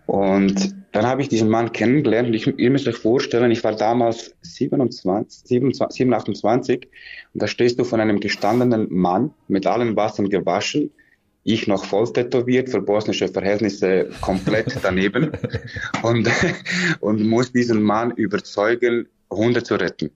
[0.05, 3.75] Und dann habe ich diesen Mann kennengelernt und ich, ihr müsst euch vorstellen, ich war
[3.75, 6.87] damals 27, 27, 27
[7.33, 10.91] und da stehst du von einem gestandenen Mann mit allen Wassern gewaschen,
[11.45, 15.31] ich noch voll tätowiert, für bosnische Verhältnisse komplett daneben
[16.03, 16.29] und,
[16.99, 20.11] und muss diesen Mann überzeugen, Hunde zu retten.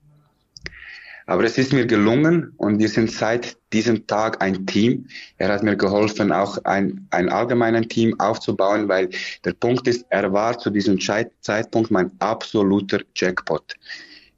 [1.29, 5.07] Aber es ist mir gelungen und wir sind seit diesem Tag ein Team.
[5.37, 9.09] Er hat mir geholfen, auch ein, ein allgemeinen Team aufzubauen, weil
[9.43, 13.75] der Punkt ist, er war zu diesem Zeitpunkt mein absoluter Jackpot.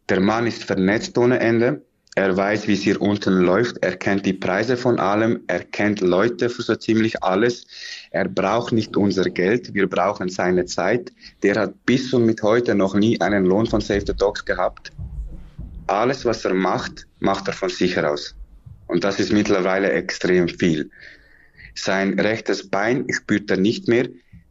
[0.10, 1.84] Der Mann ist vernetzt ohne Ende.
[2.16, 3.78] Er weiß, wie es hier unten läuft.
[3.82, 5.42] Er kennt die Preise von allem.
[5.46, 7.68] Er kennt Leute für so ziemlich alles.
[8.10, 9.76] Er braucht nicht unser Geld.
[9.76, 11.12] Wir brauchen seine Zeit.
[11.44, 14.92] Der hat bis und mit heute noch nie einen Lohn von Save the Dogs gehabt.
[15.90, 18.36] Alles, was er macht, macht er von sich heraus.
[18.86, 20.92] Und das ist mittlerweile extrem viel.
[21.74, 24.08] Sein rechtes Bein spürt er nicht mehr.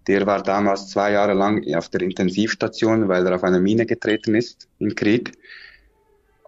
[0.08, 4.34] Der war damals zwei Jahre lang auf der Intensivstation, weil er auf eine Mine getreten
[4.34, 5.32] ist im Krieg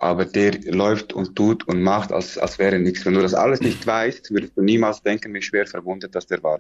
[0.00, 3.04] aber der läuft und tut und macht, als, als wäre nichts.
[3.04, 6.42] Wenn du das alles nicht weißt, würdest du niemals denken, wie schwer verwundet das der
[6.42, 6.56] war.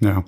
[0.00, 0.24] Ja,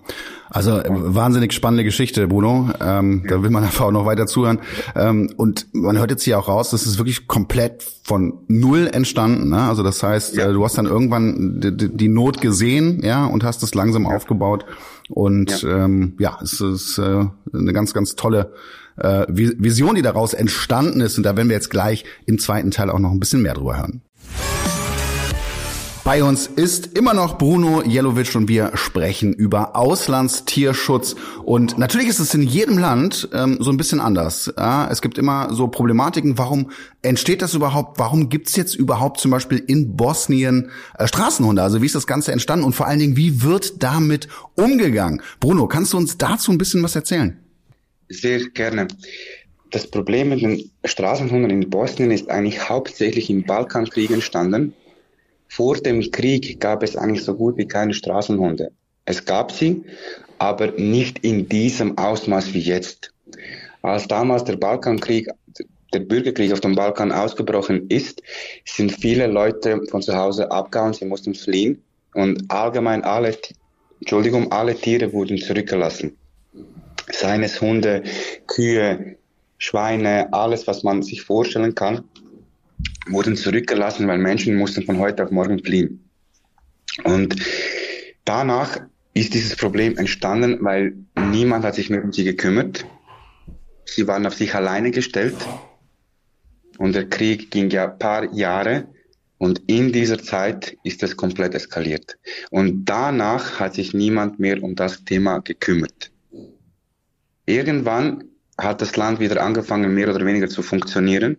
[0.48, 2.70] also wahnsinnig spannende Geschichte, Bruno.
[2.80, 3.30] Ähm, ja.
[3.30, 4.60] Da will man einfach auch noch weiter zuhören.
[4.94, 9.50] Ähm, und man hört jetzt hier auch raus, das ist wirklich komplett von null entstanden.
[9.50, 9.60] Ne?
[9.60, 10.48] Also das heißt, ja.
[10.48, 14.10] äh, du hast dann irgendwann die, die, Not gesehen, ja, und hast es langsam ja.
[14.10, 14.64] aufgebaut.
[15.08, 18.52] Und ja, ähm, ja es ist äh, eine ganz, ganz tolle
[19.00, 21.18] äh, Vision, die daraus entstanden ist.
[21.18, 23.76] Und da werden wir jetzt gleich im zweiten Teil auch noch ein bisschen mehr drüber
[23.76, 24.02] hören.
[26.08, 31.16] Bei uns ist immer noch Bruno Jelovic und wir sprechen über Auslandstierschutz.
[31.44, 34.50] Und natürlich ist es in jedem Land ähm, so ein bisschen anders.
[34.56, 36.38] Ja, es gibt immer so Problematiken.
[36.38, 36.70] Warum
[37.02, 37.98] entsteht das überhaupt?
[37.98, 41.62] Warum gibt's jetzt überhaupt zum Beispiel in Bosnien äh, Straßenhunde?
[41.62, 42.64] Also wie ist das Ganze entstanden?
[42.64, 45.20] Und vor allen Dingen, wie wird damit umgegangen?
[45.40, 47.36] Bruno, kannst du uns dazu ein bisschen was erzählen?
[48.08, 48.88] Sehr gerne.
[49.70, 54.74] Das Problem mit den Straßenhunden in Bosnien ist eigentlich hauptsächlich im Balkankrieg entstanden.
[55.46, 58.72] Vor dem Krieg gab es eigentlich so gut wie keine Straßenhunde.
[59.04, 59.84] Es gab sie,
[60.38, 63.12] aber nicht in diesem Ausmaß wie jetzt.
[63.82, 65.28] Als damals der Balkankrieg,
[65.92, 68.22] der Bürgerkrieg auf dem Balkan ausgebrochen ist,
[68.64, 71.82] sind viele Leute von zu Hause abgehauen, sie mussten fliehen
[72.14, 73.36] und allgemein alle,
[74.00, 76.16] Entschuldigung, alle Tiere wurden zurückgelassen
[77.12, 78.02] seien es Hunde,
[78.46, 79.16] Kühe,
[79.58, 82.04] Schweine, alles, was man sich vorstellen kann,
[83.08, 86.08] wurden zurückgelassen, weil Menschen mussten von heute auf morgen fliehen.
[87.04, 87.36] Und
[88.24, 88.80] danach
[89.14, 90.94] ist dieses Problem entstanden, weil
[91.30, 92.84] niemand hat sich mehr um sie gekümmert.
[93.84, 95.36] Sie waren auf sich alleine gestellt.
[96.78, 98.86] Und der Krieg ging ja ein paar Jahre.
[99.38, 102.16] Und in dieser Zeit ist es komplett eskaliert.
[102.50, 106.10] Und danach hat sich niemand mehr um das Thema gekümmert.
[107.48, 108.24] Irgendwann
[108.58, 111.38] hat das Land wieder angefangen, mehr oder weniger zu funktionieren.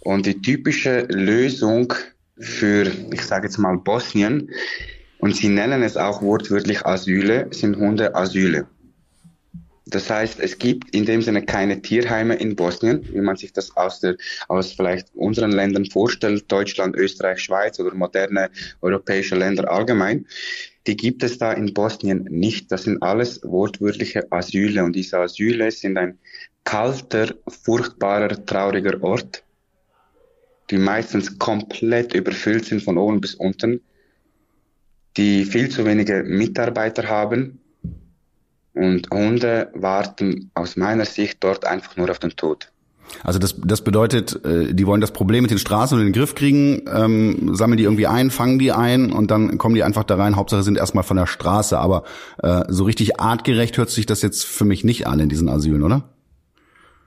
[0.00, 1.94] Und die typische Lösung
[2.38, 4.50] für, ich sage jetzt mal Bosnien,
[5.18, 8.66] und sie nennen es auch wortwörtlich Asyle, sind Hundeasyle.
[9.86, 13.74] Das heißt, es gibt in dem Sinne keine Tierheime in Bosnien, wie man sich das
[13.74, 14.16] aus, der,
[14.48, 18.50] aus vielleicht unseren Ländern vorstellt, Deutschland, Österreich, Schweiz oder moderne
[18.82, 20.26] europäische Länder allgemein
[20.86, 22.72] die gibt es da in Bosnien nicht.
[22.72, 26.18] Das sind alles wortwörtliche Asyle und diese Asyle sind ein
[26.64, 29.44] kalter, furchtbarer, trauriger Ort,
[30.70, 33.80] die meistens komplett überfüllt sind von oben bis unten,
[35.16, 37.60] die viel zu wenige Mitarbeiter haben
[38.74, 42.71] und Hunde warten aus meiner Sicht dort einfach nur auf den Tod.
[43.22, 46.34] Also das, das bedeutet, äh, die wollen das Problem mit den Straßen in den Griff
[46.34, 50.16] kriegen, ähm, sammeln die irgendwie ein, fangen die ein und dann kommen die einfach da
[50.16, 50.36] rein.
[50.36, 51.78] Hauptsache sind erstmal von der Straße.
[51.78, 52.04] Aber
[52.42, 55.82] äh, so richtig artgerecht hört sich das jetzt für mich nicht an in diesen Asylen,
[55.82, 56.08] oder?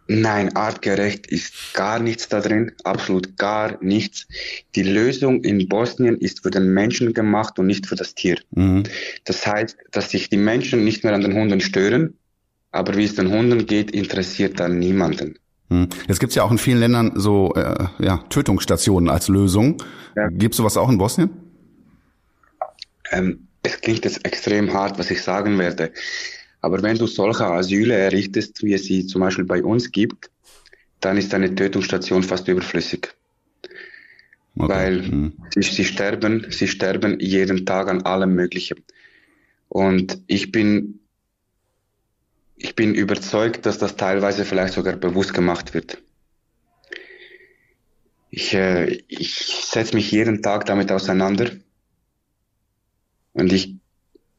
[0.08, 4.28] Nein, artgerecht ist gar nichts da drin, absolut gar nichts.
[4.76, 8.38] Die Lösung in Bosnien ist für den Menschen gemacht und nicht für das Tier.
[8.52, 8.84] Mhm.
[9.24, 12.14] Das heißt, dass sich die Menschen nicht mehr an den Hunden stören,
[12.72, 15.40] aber wie es den Hunden geht, interessiert dann niemanden.
[15.70, 15.90] Mhm.
[16.08, 19.82] Jetzt gibt's ja auch in vielen Ländern so äh, ja, Tötungsstationen als Lösung.
[20.16, 20.30] Ja.
[20.30, 21.30] Gibt's sowas auch in Bosnien?
[23.12, 25.92] Ähm, es klingt jetzt extrem hart, was ich sagen werde.
[26.62, 30.30] Aber wenn du solche Asyle errichtest, wie es sie zum Beispiel bei uns gibt,
[31.00, 33.14] dann ist eine Tötungsstation fast überflüssig.
[34.58, 34.70] Okay.
[34.70, 35.34] Weil hm.
[35.54, 38.78] sie, sie sterben, sie sterben jeden Tag an allem Möglichen.
[39.68, 41.00] Und ich bin,
[42.56, 45.98] ich bin überzeugt, dass das teilweise vielleicht sogar bewusst gemacht wird.
[48.30, 49.36] Ich, äh, ich
[49.70, 51.52] setze mich jeden Tag damit auseinander.
[53.34, 53.76] Und ich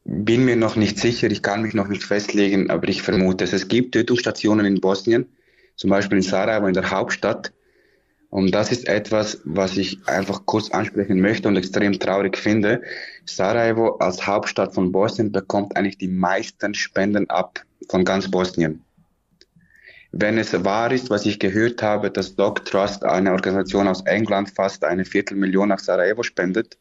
[0.03, 3.53] bin mir noch nicht sicher, ich kann mich noch nicht festlegen, aber ich vermute es.
[3.53, 5.27] Es gibt Tötungsstationen in Bosnien,
[5.75, 7.53] zum Beispiel in Sarajevo, in der Hauptstadt.
[8.29, 12.81] Und das ist etwas, was ich einfach kurz ansprechen möchte und extrem traurig finde.
[13.25, 18.83] Sarajevo als Hauptstadt von Bosnien bekommt eigentlich die meisten Spenden ab von ganz Bosnien.
[20.11, 24.49] Wenn es wahr ist, was ich gehört habe, dass Dog Trust, eine Organisation aus England,
[24.49, 26.77] fast eine Viertelmillion nach Sarajevo spendet,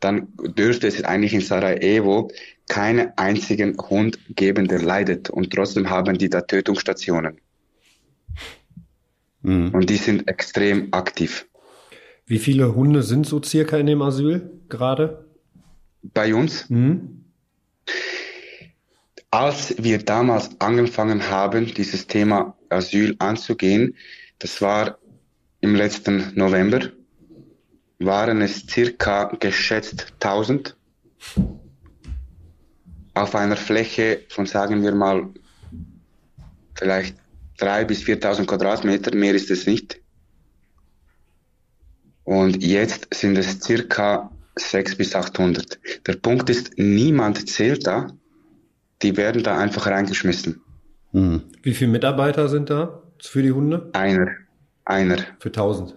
[0.00, 2.30] dann dürfte es eigentlich in Sarajevo
[2.68, 5.30] keinen einzigen Hund geben, der leidet.
[5.30, 7.38] Und trotzdem haben die da Tötungsstationen.
[9.42, 9.70] Mhm.
[9.70, 11.46] Und die sind extrem aktiv.
[12.26, 15.24] Wie viele Hunde sind so circa in dem Asyl gerade?
[16.02, 16.68] Bei uns?
[16.68, 17.24] Mhm.
[19.34, 23.96] Als wir damals angefangen haben, dieses Thema Asyl anzugehen,
[24.38, 24.96] das war
[25.60, 26.92] im letzten November,
[27.98, 30.76] waren es circa geschätzt 1000
[33.14, 35.28] auf einer Fläche von, sagen wir mal,
[36.76, 37.16] vielleicht
[37.58, 40.00] 3.000 bis 4.000 Quadratmeter, mehr ist es nicht.
[42.22, 45.80] Und jetzt sind es circa 600 bis 800.
[46.06, 48.16] Der Punkt ist, niemand zählt da,
[49.02, 50.60] die werden da einfach reingeschmissen.
[51.12, 51.42] Hm.
[51.62, 53.88] Wie viele Mitarbeiter sind da für die Hunde?
[53.92, 54.28] Einer.
[54.84, 55.18] Einer.
[55.38, 55.96] Für 1000.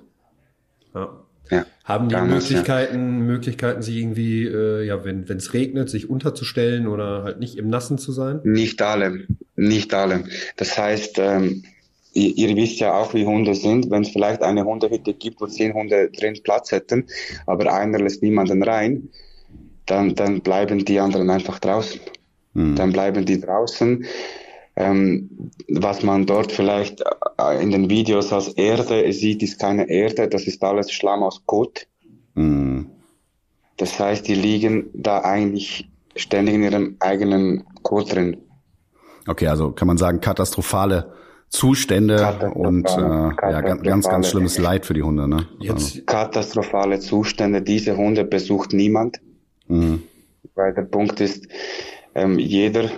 [0.94, 1.10] Ja.
[1.50, 3.24] Ja, Haben die damals, Möglichkeiten, ja.
[3.24, 7.98] Möglichkeiten, sich irgendwie, äh, ja, wenn es regnet, sich unterzustellen oder halt nicht im Nassen
[7.98, 8.42] zu sein?
[8.44, 10.26] Nicht alle, nicht alle.
[10.58, 11.64] Das heißt, ähm,
[12.12, 13.90] ihr, ihr wisst ja auch, wie Hunde sind.
[13.90, 17.06] Wenn es vielleicht eine Hundehütte gibt, wo zehn Hunde drin Platz hätten,
[17.46, 19.10] aber einer lässt niemanden rein,
[19.86, 22.02] dann, dann bleiben die anderen einfach draußen.
[22.58, 22.76] Hm.
[22.76, 24.04] Dann bleiben die draußen.
[24.76, 27.04] Ähm, was man dort vielleicht
[27.40, 31.44] äh, in den Videos als Erde sieht, ist keine Erde, das ist alles Schlamm aus
[31.46, 31.88] Kot.
[32.34, 32.82] Mm.
[33.78, 38.38] Das heißt, die liegen da eigentlich ständig in ihrem eigenen Kot drin.
[39.28, 41.14] Okay, also kann man sagen, katastrophale
[41.50, 45.28] Zustände katastrophale, und äh, ja, ganz, ganz schlimmes Leid für die Hunde.
[45.28, 45.48] Ne?
[45.60, 45.74] Jetzt.
[45.74, 46.02] Also.
[46.06, 49.20] Katastrophale Zustände, diese Hunde besucht niemand.
[49.68, 50.04] Mhm.
[50.56, 51.48] Weil der Punkt ist,
[52.18, 52.90] ähm, jeder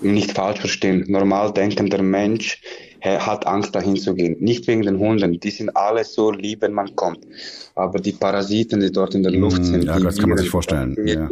[0.00, 1.04] nicht falsch verstehen.
[1.08, 2.60] Normal denkender Mensch
[3.04, 4.36] hat Angst, dahin zu gehen.
[4.40, 5.38] Nicht wegen den Hunden.
[5.38, 7.26] Die sind alle so lieb, wenn man kommt.
[7.74, 9.84] Aber die Parasiten, die dort in der Luft mm, sind.
[9.84, 10.96] Ja, das kann man sich vorstellen.
[11.04, 11.30] Ja.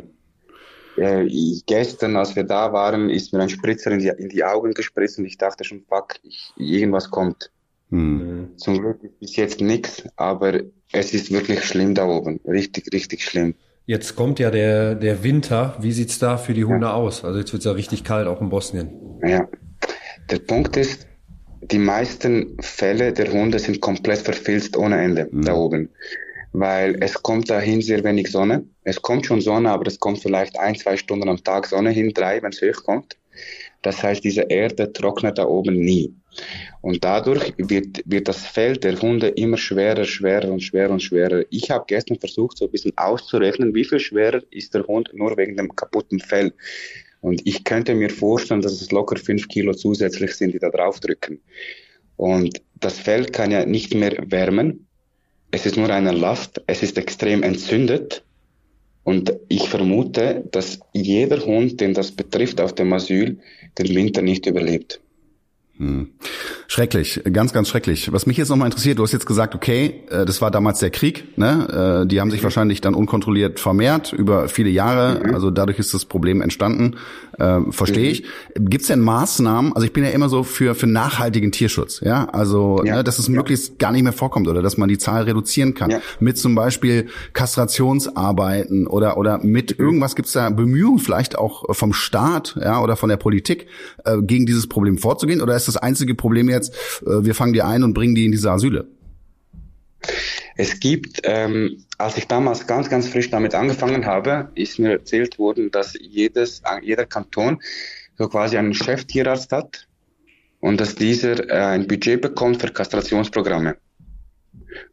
[0.97, 1.29] Äh,
[1.67, 5.19] gestern, als wir da waren, ist mir ein Spritzer in die, in die Augen gespritzt
[5.19, 7.53] und ich dachte schon, fuck, ich, irgendwas kommt.
[7.91, 8.57] Mm.
[8.57, 10.61] Zum Glück ist bis jetzt nichts, aber
[10.93, 12.41] es ist wirklich schlimm da oben.
[12.45, 13.55] Richtig, richtig schlimm.
[13.91, 15.75] Jetzt kommt ja der, der Winter.
[15.81, 16.93] Wie sieht's da für die Hunde ja.
[16.93, 17.25] aus?
[17.25, 18.89] Also jetzt wird's ja richtig kalt, auch in Bosnien.
[19.27, 19.49] Ja.
[20.31, 21.09] Der Punkt ist,
[21.61, 25.43] die meisten Fälle der Hunde sind komplett verfilzt ohne Ende mhm.
[25.43, 25.89] da oben.
[26.53, 28.63] Weil es kommt dahin sehr wenig Sonne.
[28.85, 32.13] Es kommt schon Sonne, aber es kommt vielleicht ein, zwei Stunden am Tag Sonne hin,
[32.15, 33.17] drei, wenn es hochkommt.
[33.83, 36.15] Das heißt, diese Erde trocknet da oben nie.
[36.83, 41.45] Und dadurch wird, wird das Feld der Hunde immer schwerer, schwerer und schwerer und schwerer.
[41.51, 45.37] Ich habe gestern versucht, so ein bisschen auszurechnen, wie viel schwerer ist der Hund nur
[45.37, 46.53] wegen dem kaputten Fell.
[47.21, 51.01] Und ich könnte mir vorstellen, dass es locker fünf Kilo zusätzlich sind, die da drauf
[51.01, 51.41] drücken.
[52.17, 54.87] Und das Fell kann ja nicht mehr wärmen.
[55.51, 56.63] Es ist nur eine Last.
[56.67, 58.25] Es ist extrem entzündet.
[59.03, 63.39] Und ich vermute, dass jeder Hund, den das betrifft auf dem Asyl,
[63.79, 65.01] den Winter nicht überlebt.
[65.81, 66.09] Hm.
[66.69, 68.13] Schrecklich, ganz, ganz schrecklich.
[68.13, 70.91] Was mich jetzt nochmal interessiert, du hast jetzt gesagt, okay, äh, das war damals der
[70.91, 72.03] Krieg, ne?
[72.03, 75.35] Äh, die haben sich wahrscheinlich dann unkontrolliert vermehrt über viele Jahre, mhm.
[75.35, 76.97] also dadurch ist das Problem entstanden,
[77.39, 78.11] äh, verstehe mhm.
[78.11, 78.25] ich.
[78.57, 82.29] Gibt es denn Maßnahmen, also ich bin ja immer so für, für nachhaltigen Tierschutz, ja,
[82.29, 82.97] also ja.
[82.97, 83.33] Ne, dass es ja.
[83.33, 86.01] möglichst gar nicht mehr vorkommt oder dass man die Zahl reduzieren kann, ja.
[86.21, 89.85] mit zum Beispiel Kastrationsarbeiten oder, oder mit mhm.
[89.87, 93.67] irgendwas, gibt es da Bemühungen vielleicht auch vom Staat, ja, oder von der Politik,
[94.05, 97.63] äh, gegen dieses Problem vorzugehen oder ist das einzige Problem jetzt, äh, wir fangen die
[97.63, 98.87] ein und bringen die in diese Asyle?
[100.57, 105.39] Es gibt, ähm, als ich damals ganz, ganz frisch damit angefangen habe, ist mir erzählt
[105.39, 107.61] worden, dass jedes, jeder Kanton
[108.19, 109.87] so quasi einen Cheftierarzt hat
[110.61, 113.77] und dass dieser äh, ein Budget bekommt für Kastrationsprogramme.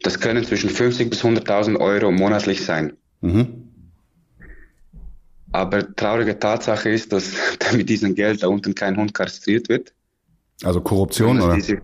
[0.02, 2.94] Das können zwischen 50 bis 100.000 Euro monatlich sein.
[3.22, 3.67] Mhm.
[5.52, 7.34] Aber traurige Tatsache ist, dass
[7.74, 9.94] mit diesem Geld da unten kein Hund kastriert wird.
[10.64, 11.56] Also Korruption, oder?
[11.56, 11.82] Diese,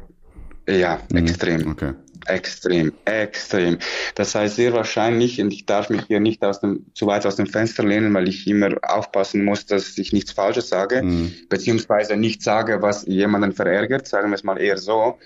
[0.68, 1.18] ja, mhm.
[1.18, 1.72] extrem.
[1.72, 1.94] Okay.
[2.26, 3.80] Extrem, extrem.
[4.16, 7.36] Das heißt sehr wahrscheinlich, und ich darf mich hier nicht aus dem, zu weit aus
[7.36, 11.34] dem Fenster lehnen, weil ich immer aufpassen muss, dass ich nichts Falsches sage, mhm.
[11.50, 15.18] beziehungsweise nicht sage, was jemanden verärgert, sagen wir es mal eher so.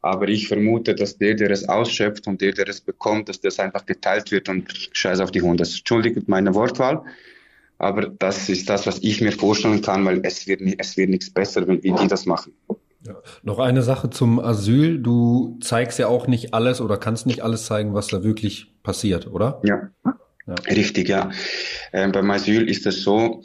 [0.00, 3.60] Aber ich vermute, dass der, der es ausschöpft und der, der es bekommt, dass das
[3.60, 5.62] einfach geteilt wird und scheiß auf die Hunde.
[5.62, 7.04] Entschuldigt meine Wortwahl.
[7.82, 11.30] Aber das ist das, was ich mir vorstellen kann, weil es wird, es wird nichts
[11.30, 12.52] besser, wenn wie die das machen.
[13.04, 13.16] Ja.
[13.42, 15.00] Noch eine Sache zum Asyl.
[15.00, 19.26] Du zeigst ja auch nicht alles oder kannst nicht alles zeigen, was da wirklich passiert,
[19.26, 19.60] oder?
[19.64, 20.54] Ja, ja.
[20.68, 21.30] richtig, ja.
[21.92, 23.42] Ähm, beim Asyl ist es so,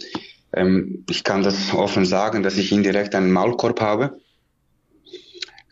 [0.54, 4.20] ähm, ich kann das offen sagen, dass ich indirekt einen Maulkorb habe.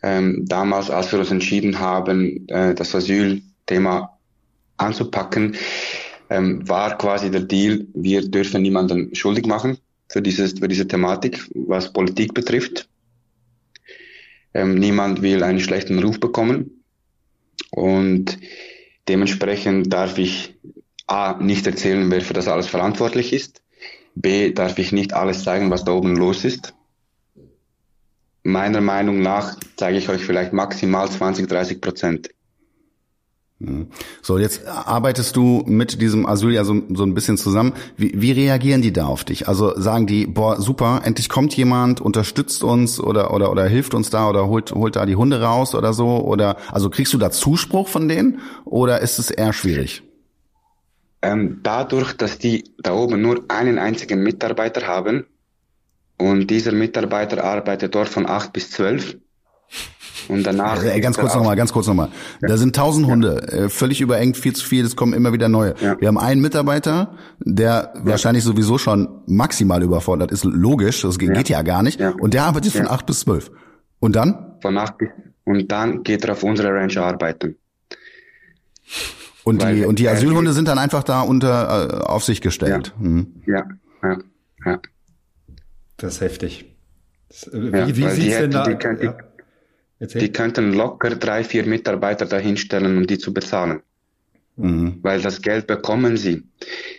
[0.02, 4.18] Ähm, damals, als wir uns entschieden haben, äh, das Asylthema
[4.76, 5.54] anzupacken,
[6.30, 11.48] ähm, war quasi der Deal, wir dürfen niemanden schuldig machen für, dieses, für diese Thematik,
[11.54, 12.88] was Politik betrifft.
[14.54, 16.82] Ähm, niemand will einen schlechten Ruf bekommen.
[17.70, 18.38] Und
[19.08, 20.54] dementsprechend darf ich
[21.06, 23.62] A, nicht erzählen, wer für das alles verantwortlich ist.
[24.14, 26.74] B, darf ich nicht alles zeigen, was da oben los ist.
[28.42, 32.30] Meiner Meinung nach zeige ich euch vielleicht maximal 20, 30 Prozent.
[33.58, 33.88] Mhm.
[34.20, 37.72] So, jetzt arbeitest du mit diesem Asyl ja so, so ein bisschen zusammen.
[37.96, 39.48] Wie, wie reagieren die da auf dich?
[39.48, 44.10] Also sagen die, boah, super, endlich kommt jemand, unterstützt uns oder, oder, oder hilft uns
[44.10, 46.18] da oder holt, holt da die Hunde raus oder so?
[46.18, 50.02] Oder, also kriegst du da Zuspruch von denen oder ist es eher schwierig?
[51.22, 55.24] Ähm, dadurch, dass die da oben nur einen einzigen Mitarbeiter haben
[56.18, 59.16] und dieser Mitarbeiter arbeitet dort von acht bis zwölf,
[60.28, 60.78] und danach.
[60.78, 62.08] Also, ganz kurz nochmal, ganz kurz nochmal.
[62.42, 62.48] Ja.
[62.48, 65.74] Da sind tausend Hunde, äh, völlig überengt, viel zu viel, es kommen immer wieder neue.
[65.80, 66.00] Ja.
[66.00, 71.34] Wir haben einen Mitarbeiter, der wahrscheinlich sowieso schon maximal überfordert ist, logisch, das geht ja,
[71.34, 72.00] geht ja gar nicht.
[72.00, 73.50] Und der arbeitet von acht bis zwölf.
[73.98, 74.56] Und dann?
[74.60, 75.08] Von acht bis,
[75.44, 77.56] und dann geht er auf unsere Ranch arbeiten.
[79.44, 82.92] Und Weil die, und die Asylhunde sind dann einfach da unter, äh, auf sich gestellt.
[82.98, 83.42] Ja, mhm.
[83.46, 83.64] ja,
[84.02, 84.18] ja,
[84.64, 84.80] ja.
[85.98, 86.76] Das ist heftig.
[87.28, 88.64] Das, äh, wie wie sieht's denn da?
[88.64, 89.10] Die, die,
[89.98, 90.20] Erzähl.
[90.20, 93.80] Die könnten locker drei, vier Mitarbeiter dahinstellen, um die zu bezahlen.
[94.56, 94.98] Mhm.
[95.02, 96.42] Weil das Geld bekommen sie.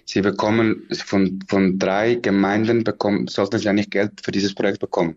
[0.05, 4.79] Sie bekommen von, von drei Gemeinden bekommen, sollten sie ja nicht Geld für dieses Projekt
[4.79, 5.15] bekommen.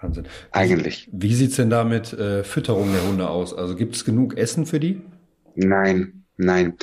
[0.00, 0.26] Wahnsinn.
[0.52, 1.08] Eigentlich.
[1.12, 3.54] Wie, sieht's denn da mit äh, Fütterung der Hunde aus?
[3.54, 5.00] Also gibt es genug Essen für die?
[5.54, 6.76] Nein, nein.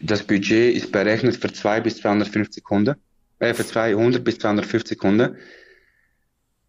[0.00, 2.96] Das Budget ist berechnet für zwei bis 250 Hunde,
[3.38, 5.36] äh, für 200 bis 250 Hunde.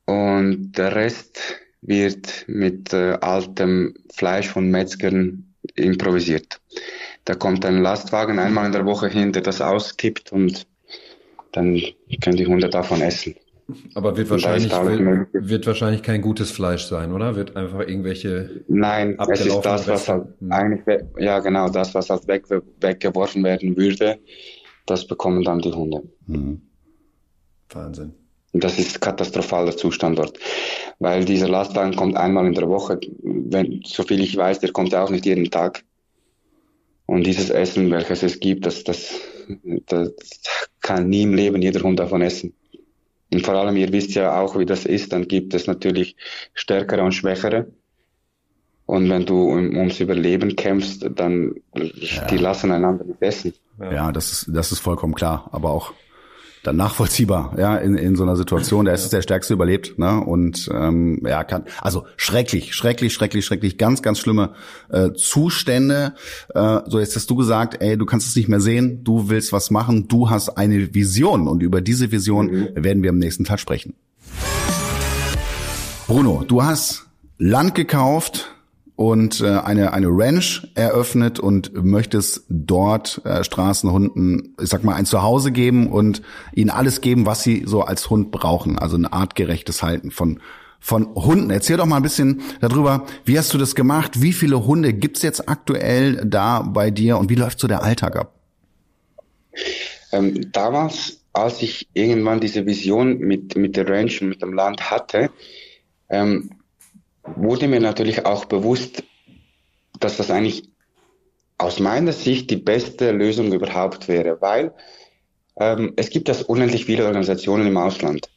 [0.05, 6.59] Und der Rest wird mit äh, altem Fleisch von Metzgern improvisiert.
[7.25, 10.67] Da kommt ein Lastwagen einmal in der Woche hin, der das auskippt und
[11.51, 11.81] dann
[12.21, 13.35] können die Hunde davon essen.
[13.93, 17.35] Aber wird wahrscheinlich, wird, wird, wahrscheinlich kein gutes Fleisch sein, oder?
[17.35, 18.63] Wird einfach irgendwelche.
[18.67, 20.51] Nein, es ist das, was halt hm.
[20.51, 22.45] eigentlich, ja genau, das, was halt weg,
[22.81, 24.19] weggeworfen werden würde,
[24.85, 26.03] das bekommen dann die Hunde.
[26.27, 26.61] Mhm.
[27.69, 28.13] Wahnsinn.
[28.53, 30.37] Und das ist katastrophaler Zustand dort.
[30.99, 32.99] Weil dieser Lastwagen kommt einmal in der Woche.
[33.21, 35.83] Wenn, so viel ich weiß, der kommt auch nicht jeden Tag.
[37.05, 39.19] Und dieses Essen, welches es gibt, das, das,
[39.87, 40.11] das
[40.81, 42.53] kann nie im Leben jeder Hund davon essen.
[43.33, 46.15] Und vor allem, ihr wisst ja auch, wie das ist, dann gibt es natürlich
[46.53, 47.67] stärkere und schwächere.
[48.85, 52.25] Und wenn du um, ums Überleben kämpfst, dann ja.
[52.27, 53.53] die lassen einander nicht essen.
[53.79, 55.49] Ja, das ist, das ist vollkommen klar.
[55.53, 55.93] Aber auch
[56.63, 58.85] dann nachvollziehbar, ja, in, in so einer Situation.
[58.85, 60.23] Der ist der Stärkste überlebt, ne?
[60.23, 64.53] Und ähm, ja, kann also schrecklich, schrecklich, schrecklich, schrecklich, ganz, ganz schlimme
[64.89, 66.13] äh, Zustände.
[66.53, 69.53] Äh, so jetzt hast du gesagt, ey, du kannst es nicht mehr sehen, du willst
[69.53, 72.69] was machen, du hast eine Vision und über diese Vision mhm.
[72.75, 73.95] werden wir im nächsten Teil sprechen.
[76.07, 77.07] Bruno, du hast
[77.37, 78.53] Land gekauft
[79.01, 85.05] und äh, eine eine Ranch eröffnet und möchtest dort äh, Straßenhunden, ich sag mal, ein
[85.05, 86.21] Zuhause geben und
[86.53, 90.39] ihnen alles geben, was sie so als Hund brauchen, also ein artgerechtes Halten von
[90.79, 91.49] von Hunden.
[91.49, 94.21] Erzähl doch mal ein bisschen darüber, wie hast du das gemacht?
[94.21, 98.15] Wie viele Hunde gibt's jetzt aktuell da bei dir und wie läuft so der Alltag
[98.15, 98.33] ab?
[100.11, 104.89] Ähm, damals, als ich irgendwann diese Vision mit, mit der Ranch und mit dem Land
[104.89, 105.29] hatte,
[106.09, 106.49] ähm,
[107.23, 109.03] wurde mir natürlich auch bewusst,
[109.99, 110.63] dass das eigentlich
[111.57, 114.73] aus meiner Sicht die beste Lösung überhaupt wäre, weil
[115.59, 118.29] ähm, es gibt das unendlich viele Organisationen im Ausland.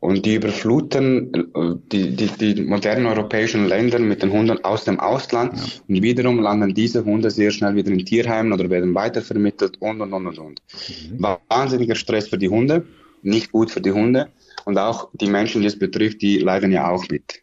[0.00, 5.00] Und die überfluten äh, die, die, die modernen europäischen Länder mit den Hunden aus dem
[5.00, 5.54] Ausland.
[5.56, 5.62] Ja.
[5.88, 10.12] Und wiederum landen diese Hunde sehr schnell wieder in Tierheimen oder werden weitervermittelt und, und,
[10.12, 10.62] und, und, und.
[11.10, 11.26] Mhm.
[11.48, 12.86] Wahnsinniger Stress für die Hunde,
[13.22, 14.28] nicht gut für die Hunde.
[14.64, 17.42] Und auch die Menschen, die es betrifft, die leiden ja auch mit.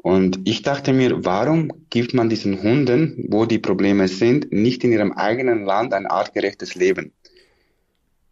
[0.00, 4.92] Und ich dachte mir, warum gibt man diesen Hunden, wo die Probleme sind, nicht in
[4.92, 7.12] ihrem eigenen Land ein artgerechtes Leben?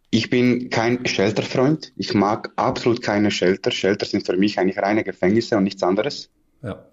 [0.09, 1.91] Ich bin kein Shelterfreund.
[1.97, 3.71] Ich mag absolut keine Shelter.
[3.71, 6.29] Shelter sind für mich eigentlich reine Gefängnisse und nichts anderes.
[6.63, 6.85] Ja.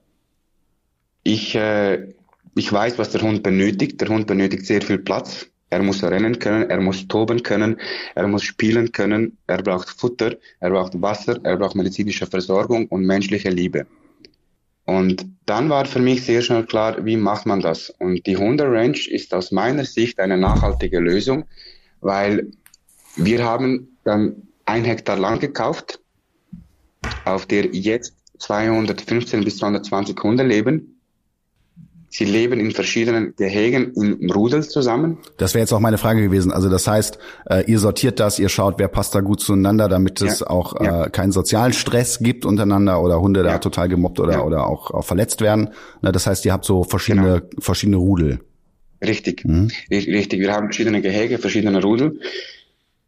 [1.23, 2.09] Ich, äh,
[2.57, 4.01] ich weiß, was der Hund benötigt.
[4.01, 5.47] Der Hund benötigt sehr viel Platz.
[5.71, 7.81] Er muss rennen können, er muss toben können,
[8.15, 13.05] er muss spielen können, er braucht Futter, er braucht Wasser, er braucht medizinische Versorgung und
[13.05, 13.87] menschliche Liebe.
[14.85, 17.91] Und dann war für mich sehr schnell klar, wie macht man das?
[17.91, 21.45] Und die Hunde Ranch ist aus meiner Sicht eine nachhaltige Lösung,
[22.01, 22.51] weil
[23.17, 26.01] wir haben dann ein Hektar Land gekauft,
[27.25, 30.94] auf der jetzt 215 bis 220 Hunde leben.
[32.17, 35.19] Sie leben in verschiedenen Gehegen im Rudel zusammen.
[35.37, 36.53] Das wäre jetzt auch meine Frage gewesen.
[36.53, 40.23] Also das heißt, äh, ihr sortiert das, ihr schaut, wer passt da gut zueinander, damit
[40.23, 41.09] es ja, auch äh, ja.
[41.09, 43.55] keinen sozialen Stress gibt untereinander oder Hunde ja.
[43.55, 45.71] da total gemobbt oder, oder auch, auch verletzt werden.
[46.03, 47.63] Na, das heißt, ihr habt so verschiedene, genau.
[47.63, 48.39] verschiedene Rudel.
[49.05, 49.73] Richtig, mhm.
[49.91, 50.39] richtig.
[50.39, 52.21] Wir haben verschiedene Gehege, verschiedene Rudel.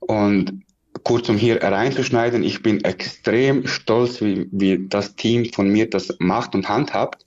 [0.00, 0.64] Und
[1.04, 6.16] kurz um hier reinzuschneiden, ich bin extrem stolz, wie, wie das Team von mir das
[6.18, 7.24] macht und handhabt,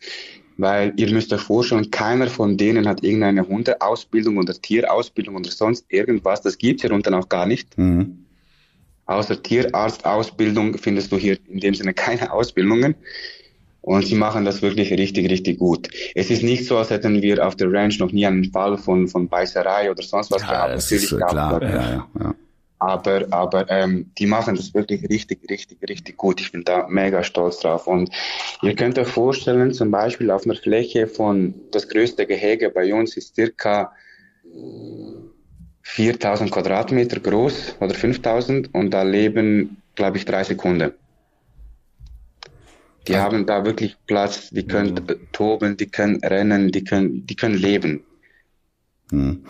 [0.59, 5.85] weil ihr müsst euch vorstellen, keiner von denen hat irgendeine Hundeausbildung oder Tierausbildung oder sonst
[5.87, 6.41] irgendwas.
[6.41, 7.77] Das gibt's hier unten auch gar nicht.
[7.77, 8.25] Mhm.
[9.05, 12.95] Außer Tierarztausbildung findest du hier in dem Sinne keine Ausbildungen.
[13.81, 15.87] Und sie machen das wirklich richtig, richtig gut.
[16.13, 19.07] Es ist nicht so, als hätten wir auf der Ranch noch nie einen Fall von,
[19.07, 20.73] von Beißerei oder sonst was ja, gehabt.
[20.73, 21.63] Das Natürlich ist klar.
[21.63, 22.35] Ja, ja, ja.
[22.79, 26.39] Aber, aber ähm, die machen das wirklich richtig, richtig, richtig gut.
[26.39, 27.87] Ich bin da mega stolz drauf.
[27.87, 28.09] Und
[28.61, 33.17] ihr könnt euch vorstellen, zum Beispiel auf einer Fläche von, das größte Gehege bei uns
[33.17, 33.91] ist circa
[35.81, 40.93] 4000 Quadratmeter groß oder 5000 und da leben, glaube ich, drei Sekunden.
[43.07, 43.23] Die ja.
[43.23, 45.31] haben da wirklich Platz, die können mhm.
[45.31, 48.03] toben, die können rennen, die können, die können leben.
[49.11, 49.45] Mhm.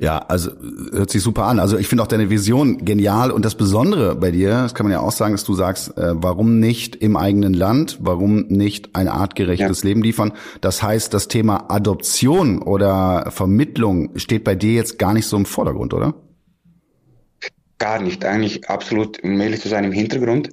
[0.00, 0.52] Ja, also
[0.92, 1.58] hört sich super an.
[1.58, 4.92] Also ich finde auch deine Vision genial und das Besondere bei dir, das kann man
[4.92, 9.06] ja auch sagen, dass du sagst, äh, warum nicht im eigenen Land, warum nicht ein
[9.06, 9.88] artgerechtes ja.
[9.88, 10.32] Leben liefern?
[10.62, 15.44] Das heißt, das Thema Adoption oder Vermittlung steht bei dir jetzt gar nicht so im
[15.44, 16.14] Vordergrund, oder?
[17.76, 20.50] Gar nicht, eigentlich absolut, um ehrlich zu sein, im Hintergrund.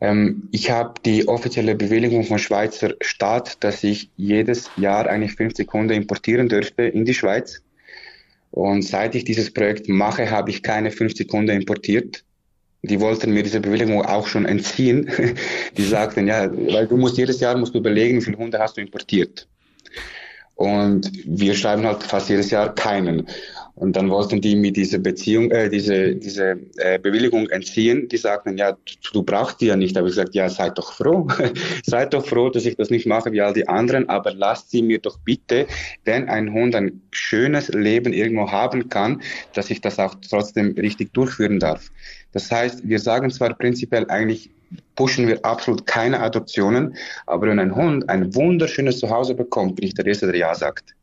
[0.00, 5.72] Ähm, ich habe die offizielle Bewilligung vom Schweizer Staat, dass ich jedes Jahr eigentlich 50
[5.72, 7.62] Hunde importieren dürfte in die Schweiz.
[8.54, 12.22] Und seit ich dieses Projekt mache, habe ich keine 50 Hunde importiert.
[12.82, 15.10] Die wollten mir diese Bewilligung auch schon entziehen.
[15.76, 18.76] Die sagten, ja, weil du musst jedes Jahr musst du überlegen, wie viele Hunde hast
[18.76, 19.48] du importiert.
[20.54, 23.26] Und wir schreiben halt fast jedes Jahr keinen.
[23.76, 28.08] Und dann wollten die mir diese Beziehung, äh, diese, diese äh, Bewilligung entziehen.
[28.08, 28.76] Die sagten, ja,
[29.12, 29.96] du brauchst die ja nicht.
[29.96, 31.26] Aber ich gesagt, ja, seid doch froh.
[31.84, 34.08] seid doch froh, dass ich das nicht mache wie all die anderen.
[34.08, 35.66] Aber lasst sie mir doch bitte,
[36.04, 39.22] wenn ein Hund ein schönes Leben irgendwo haben kann,
[39.54, 41.90] dass ich das auch trotzdem richtig durchführen darf.
[42.30, 44.50] Das heißt, wir sagen zwar prinzipiell eigentlich,
[44.96, 46.96] pushen wir absolut keine Adoptionen,
[47.26, 50.94] aber wenn ein Hund ein wunderschönes Zuhause bekommt, bin ich der Erste, der Ja sagt.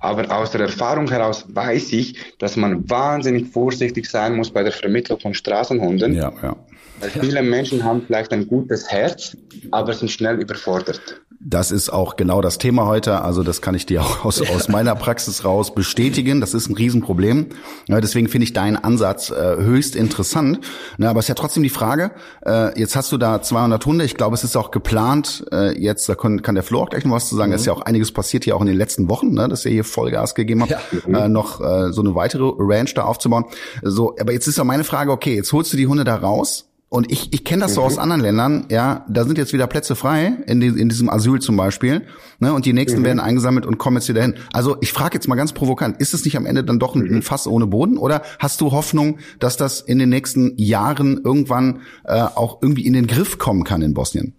[0.00, 4.72] Aber aus der Erfahrung heraus weiß ich, dass man wahnsinnig vorsichtig sein muss bei der
[4.72, 6.14] Vermittlung von Straßenhunden.
[6.14, 6.56] Ja, ja.
[7.00, 9.36] Weil viele Menschen haben vielleicht ein gutes Herz,
[9.70, 11.20] aber sind schnell überfordert.
[11.46, 13.20] Das ist auch genau das Thema heute.
[13.20, 16.40] Also das kann ich dir auch aus, aus meiner Praxis raus bestätigen.
[16.40, 17.48] Das ist ein Riesenproblem.
[17.86, 20.60] Ja, deswegen finde ich deinen Ansatz äh, höchst interessant.
[20.96, 22.12] Na, aber es ist ja trotzdem die Frage,
[22.46, 24.06] äh, jetzt hast du da 200 Hunde.
[24.06, 27.04] Ich glaube, es ist auch geplant, äh, jetzt, da kann, kann der Flo auch gleich
[27.04, 27.50] noch was zu sagen.
[27.50, 27.56] Mhm.
[27.56, 29.72] Es ist ja auch einiges passiert hier auch in den letzten Wochen, ne, dass ihr
[29.72, 31.24] hier Vollgas gegeben habt, ja.
[31.24, 33.44] äh, noch äh, so eine weitere Ranch da aufzubauen.
[33.82, 36.70] So, aber jetzt ist ja meine Frage, okay, jetzt holst du die Hunde da raus
[36.94, 37.74] und ich, ich kenne das mhm.
[37.74, 38.02] so aus mhm.
[38.02, 41.56] anderen Ländern, ja, da sind jetzt wieder Plätze frei, in, die, in diesem Asyl zum
[41.56, 42.02] Beispiel,
[42.38, 43.04] ne, und die nächsten mhm.
[43.04, 44.34] werden eingesammelt und kommen jetzt wieder hin.
[44.52, 47.12] Also ich frage jetzt mal ganz provokant, ist es nicht am Ende dann doch ein,
[47.12, 51.80] ein, Fass ohne Boden oder hast du Hoffnung, dass das in den nächsten Jahren irgendwann
[52.04, 54.32] äh, auch irgendwie in den Griff kommen kann in Bosnien?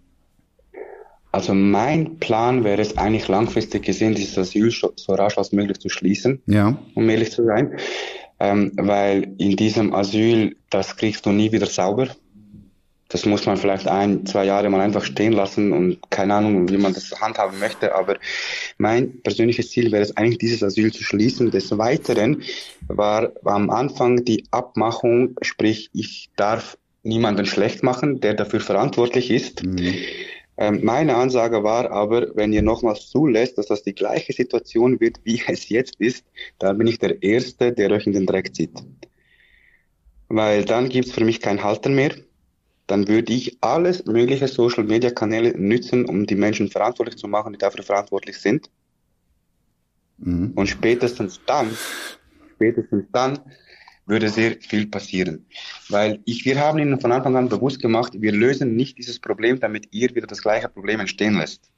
[1.33, 5.89] Also mein Plan wäre es eigentlich langfristig gesehen, dieses Asyl so rasch als möglich zu
[5.89, 6.77] schließen, ja.
[6.93, 7.73] um ehrlich zu sein.
[8.39, 12.07] Ähm, weil in diesem Asyl, das kriegst du nie wieder sauber
[13.09, 16.77] das muss man vielleicht ein, zwei Jahre mal einfach stehen lassen und keine Ahnung, wie
[16.77, 17.93] man das handhaben möchte.
[17.93, 18.17] Aber
[18.77, 21.51] mein persönliches Ziel wäre es eigentlich, dieses Asyl zu schließen.
[21.51, 22.41] Des Weiteren
[22.87, 29.63] war am Anfang die Abmachung, sprich, ich darf niemanden schlecht machen, der dafür verantwortlich ist.
[29.63, 29.93] Mhm.
[30.57, 35.17] Ähm, meine Ansage war aber, wenn ihr nochmals zulässt, dass das die gleiche Situation wird,
[35.23, 36.25] wie es jetzt ist,
[36.57, 38.71] dann bin ich der Erste, der euch in den Dreck zieht.
[40.27, 42.11] Weil dann gibt's für mich keinen Halter mehr
[42.88, 47.53] dann würde ich alles mögliche Social Media Kanäle nützen, um die Menschen verantwortlich zu machen,
[47.53, 48.69] die dafür verantwortlich sind.
[50.17, 50.51] Mhm.
[50.55, 51.75] Und spätestens dann,
[52.55, 53.39] spätestens dann
[54.05, 55.45] würde sehr viel passieren.
[55.89, 59.59] Weil ich, wir haben Ihnen von Anfang an bewusst gemacht, wir lösen nicht dieses Problem,
[59.59, 61.71] damit ihr wieder das gleiche Problem entstehen lässt.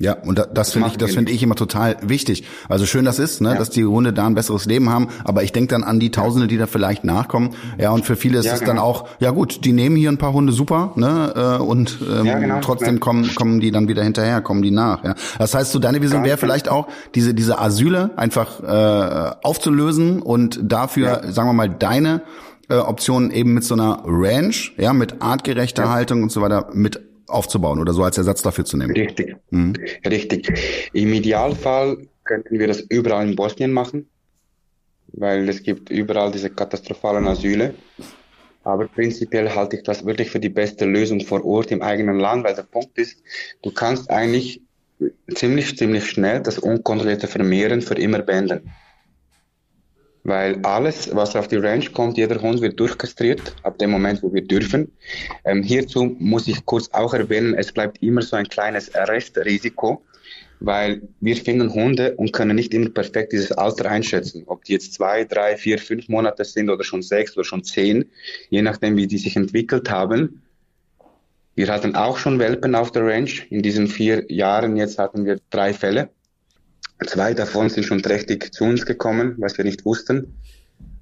[0.00, 2.44] Ja, und da, das finde ich, das finde ich immer total wichtig.
[2.68, 3.54] Also schön das ist, ne, ja.
[3.56, 6.48] dass die Hunde da ein besseres Leben haben, aber ich denke dann an die Tausende,
[6.48, 7.50] die da vielleicht nachkommen.
[7.78, 8.72] Ja, und für viele ist ja, es genau.
[8.72, 12.24] dann auch, ja gut, die nehmen hier ein paar Hunde super, ne, äh, und ähm,
[12.24, 12.60] ja, genau.
[12.62, 15.04] trotzdem kommen kommen die dann wieder hinterher, kommen die nach.
[15.04, 20.22] Ja, das heißt, so deine Vision wäre vielleicht auch diese diese Asyle einfach äh, aufzulösen
[20.22, 22.22] und dafür, sagen wir mal, deine
[22.70, 27.11] äh, Optionen eben mit so einer Ranch, ja, mit artgerechter Haltung und so weiter mit
[27.28, 28.92] aufzubauen oder so als Ersatz dafür zu nehmen.
[28.92, 29.74] Richtig, mhm.
[30.06, 30.52] richtig.
[30.92, 34.08] Im Idealfall könnten wir das überall in Bosnien machen,
[35.12, 37.74] weil es gibt überall diese katastrophalen Asyle.
[38.64, 42.44] Aber prinzipiell halte ich das wirklich für die beste Lösung vor Ort im eigenen Land,
[42.44, 43.18] weil der Punkt ist,
[43.62, 44.62] du kannst eigentlich
[45.34, 48.70] ziemlich, ziemlich schnell das unkontrollierte Vermehren für immer beenden.
[50.24, 54.32] Weil alles, was auf die Range kommt, jeder Hund wird durchkastriert, ab dem Moment, wo
[54.32, 54.92] wir dürfen.
[55.44, 60.04] Ähm, hierzu muss ich kurz auch erwähnen, es bleibt immer so ein kleines Restrisiko,
[60.60, 64.44] weil wir finden Hunde und können nicht immer perfekt dieses Alter einschätzen.
[64.46, 68.04] Ob die jetzt zwei, drei, vier, fünf Monate sind oder schon sechs oder schon zehn,
[68.48, 70.42] je nachdem, wie die sich entwickelt haben.
[71.54, 73.30] Wir hatten auch schon Welpen auf der Range.
[73.50, 76.10] In diesen vier Jahren jetzt hatten wir drei Fälle.
[77.06, 80.34] Zwei davon sind schon trächtig zu uns gekommen, was wir nicht wussten.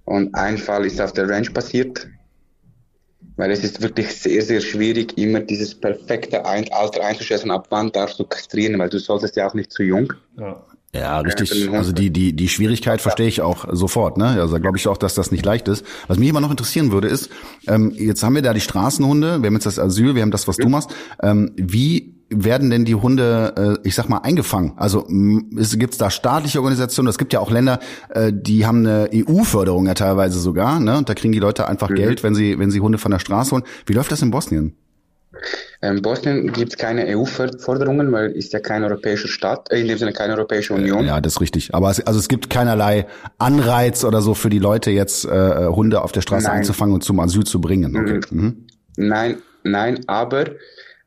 [0.05, 2.09] Und ein Fall ist auf der Ranch passiert,
[3.37, 8.19] weil es ist wirklich sehr, sehr schwierig, immer dieses perfekte Alter einzuschätzen, ab wann darfst
[8.19, 10.13] du kastrieren, weil du solltest ja auch nicht zu jung.
[10.39, 10.65] Ja.
[10.93, 11.73] Ja, richtig.
[11.73, 14.19] Also die die die Schwierigkeit verstehe ich auch sofort.
[14.19, 15.85] Ne, also glaube ich auch, dass das nicht leicht ist.
[16.09, 17.31] Was mich immer noch interessieren würde, ist:
[17.69, 20.49] ähm, Jetzt haben wir da die Straßenhunde, wir haben jetzt das Asyl, wir haben das,
[20.49, 20.91] was du machst.
[21.23, 24.73] Ähm, wie werden denn die Hunde, äh, ich sag mal, eingefangen?
[24.77, 27.09] Also gibt es da staatliche Organisationen?
[27.09, 30.81] Es gibt ja auch Länder, äh, die haben eine EU-Förderung ja teilweise sogar.
[30.81, 31.97] Ne, und da kriegen die Leute einfach mhm.
[31.97, 33.65] Geld, wenn sie wenn sie Hunde von der Straße holen.
[33.87, 34.77] Wie läuft das in Bosnien?
[35.83, 39.89] In ähm, Bosnien gibt es keine EU-Forderungen, weil ist ja kein europäischer Staat, äh, in
[39.89, 41.07] dem Sinne keine Europäische Union.
[41.07, 41.75] Ja, das ist richtig.
[41.75, 43.07] Aber es, also es gibt keinerlei
[43.39, 46.59] Anreiz oder so für die Leute jetzt äh, Hunde auf der Straße nein.
[46.59, 47.97] einzufangen und zum Asyl zu bringen.
[47.97, 48.21] Okay.
[48.31, 48.43] Mhm.
[48.43, 48.67] mhm.
[48.97, 50.45] Nein, nein, aber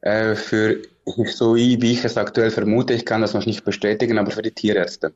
[0.01, 4.31] äh, für so wie ich es aktuell vermute, ich kann das noch nicht bestätigen, aber
[4.31, 5.13] für die Tierärzte.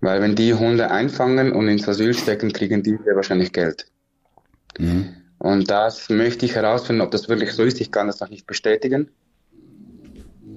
[0.00, 3.86] Weil wenn die Hunde einfangen und ins Asyl stecken, kriegen die wahrscheinlich Geld.
[4.78, 5.16] Mhm.
[5.38, 7.80] Und das möchte ich herausfinden, ob das wirklich so ist.
[7.80, 9.10] Ich kann das noch nicht bestätigen.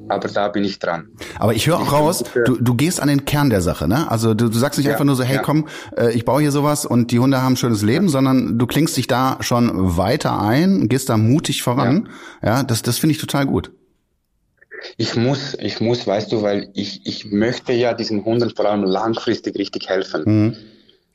[0.10, 1.10] Aber da bin ich dran.
[1.39, 4.10] Aber ich höre auch raus, du, du gehst an den Kern der Sache, ne?
[4.12, 5.41] Also du, du sagst nicht ja, einfach nur so, hey ja.
[5.41, 8.12] komm, äh, ich baue hier sowas und die Hunde haben ein schönes Leben, ja.
[8.12, 12.10] sondern du klingst dich da schon weiter ein, gehst da mutig voran.
[12.43, 13.72] Ja, das, das finde ich total gut.
[14.97, 18.84] Ich muss, ich muss, weißt du, weil ich, ich möchte ja diesen Hunden vor allem
[18.84, 20.24] langfristig richtig helfen.
[20.26, 20.56] Mhm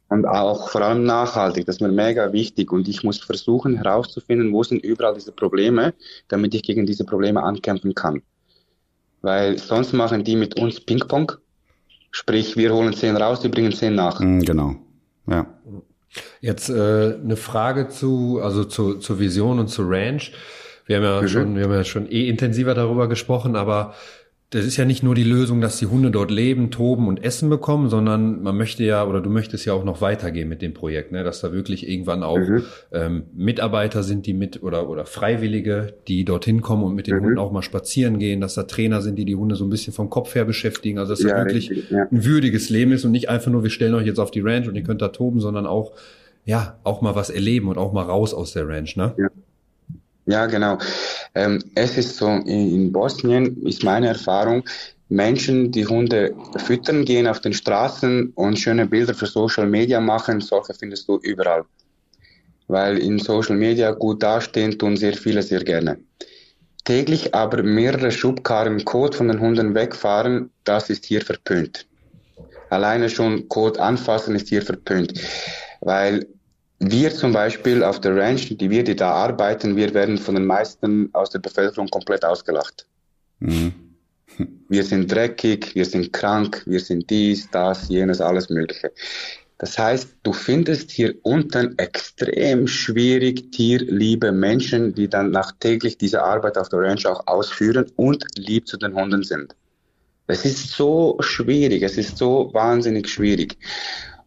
[0.08, 1.66] und auch vor allem nachhaltig.
[1.66, 5.94] Das ist mir mega wichtig und ich muss versuchen herauszufinden, wo sind überall diese Probleme,
[6.28, 8.22] damit ich gegen diese Probleme ankämpfen kann.
[9.22, 11.32] Weil sonst machen die mit uns Ping-Pong,
[12.10, 14.20] sprich wir holen zehn raus, die bringen zehn nach.
[14.20, 14.76] Mm, genau,
[15.26, 15.46] ja.
[16.40, 20.32] Jetzt äh, eine Frage zu, also zu, zur Vision und zur Ranch.
[20.86, 21.28] Wir haben ja mhm.
[21.28, 23.94] schon, wir haben ja schon eh intensiver darüber gesprochen, aber
[24.50, 27.50] das ist ja nicht nur die Lösung, dass die Hunde dort leben, toben und Essen
[27.50, 31.12] bekommen, sondern man möchte ja oder du möchtest ja auch noch weitergehen mit dem Projekt,
[31.12, 31.22] ne?
[31.22, 32.64] dass da wirklich irgendwann auch mhm.
[32.90, 37.24] ähm, Mitarbeiter sind, die mit oder oder Freiwillige, die dorthin kommen und mit den mhm.
[37.24, 39.92] Hunden auch mal spazieren gehen, dass da Trainer sind, die die Hunde so ein bisschen
[39.92, 42.08] vom Kopf her beschäftigen, also dass ja, das wirklich richtig, ja.
[42.10, 44.66] ein würdiges Leben ist und nicht einfach nur wir stellen euch jetzt auf die Ranch
[44.66, 45.92] und ihr könnt da toben, sondern auch
[46.46, 49.14] ja auch mal was erleben und auch mal raus aus der Ranch, ne?
[49.18, 49.28] Ja.
[50.28, 50.76] Ja, genau.
[51.34, 54.62] Ähm, es ist so, in Bosnien ist meine Erfahrung,
[55.08, 60.42] Menschen, die Hunde füttern gehen auf den Straßen und schöne Bilder für Social Media machen,
[60.42, 61.64] solche findest du überall.
[62.66, 65.98] Weil in Social Media gut dastehen tun sehr viele sehr gerne.
[66.84, 71.86] Täglich aber mehrere Schubkarren Kot von den Hunden wegfahren, das ist hier verpönt.
[72.68, 75.14] Alleine schon Kot anfassen ist hier verpönt.
[75.80, 76.26] Weil
[76.78, 80.46] wir zum Beispiel auf der Ranch, die wir, die da arbeiten, wir werden von den
[80.46, 82.86] meisten aus der Bevölkerung komplett ausgelacht.
[83.40, 83.72] Mhm.
[84.68, 88.92] Wir sind dreckig, wir sind krank, wir sind dies, das, jenes, alles Mögliche.
[89.58, 96.22] Das heißt, du findest hier unten extrem schwierig tierliebe Menschen, die dann nach täglich diese
[96.22, 99.56] Arbeit auf der Ranch auch ausführen und lieb zu den Hunden sind.
[100.28, 103.56] Es ist so schwierig, es ist so wahnsinnig schwierig.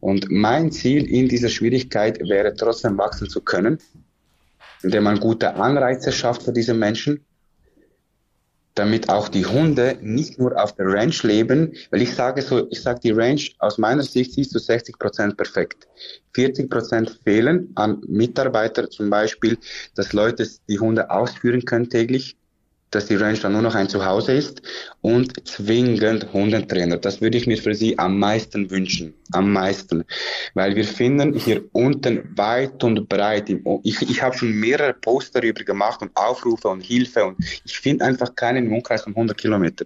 [0.01, 3.77] Und mein Ziel in dieser Schwierigkeit wäre trotzdem wachsen zu können,
[4.81, 7.23] indem man gute Anreize schafft für diese Menschen,
[8.73, 12.81] damit auch die Hunde nicht nur auf der Ranch leben, weil ich sage so, ich
[12.81, 15.87] sage die Ranch aus meiner Sicht siehst du 60 Prozent perfekt.
[16.33, 19.57] 40 Prozent fehlen an Mitarbeiter zum Beispiel,
[19.93, 22.37] dass Leute die Hunde ausführen können täglich
[22.91, 24.61] dass die Ranch dann nur noch ein Zuhause ist
[25.01, 26.97] und zwingend Hundetrainer.
[26.97, 29.13] Das würde ich mir für sie am meisten wünschen.
[29.31, 30.03] Am meisten.
[30.53, 33.49] Weil wir finden hier unten weit und breit,
[33.83, 38.05] ich, ich habe schon mehrere Poster darüber gemacht und Aufrufe und Hilfe und ich finde
[38.05, 39.85] einfach keinen im Umkreis von 100 Kilometer.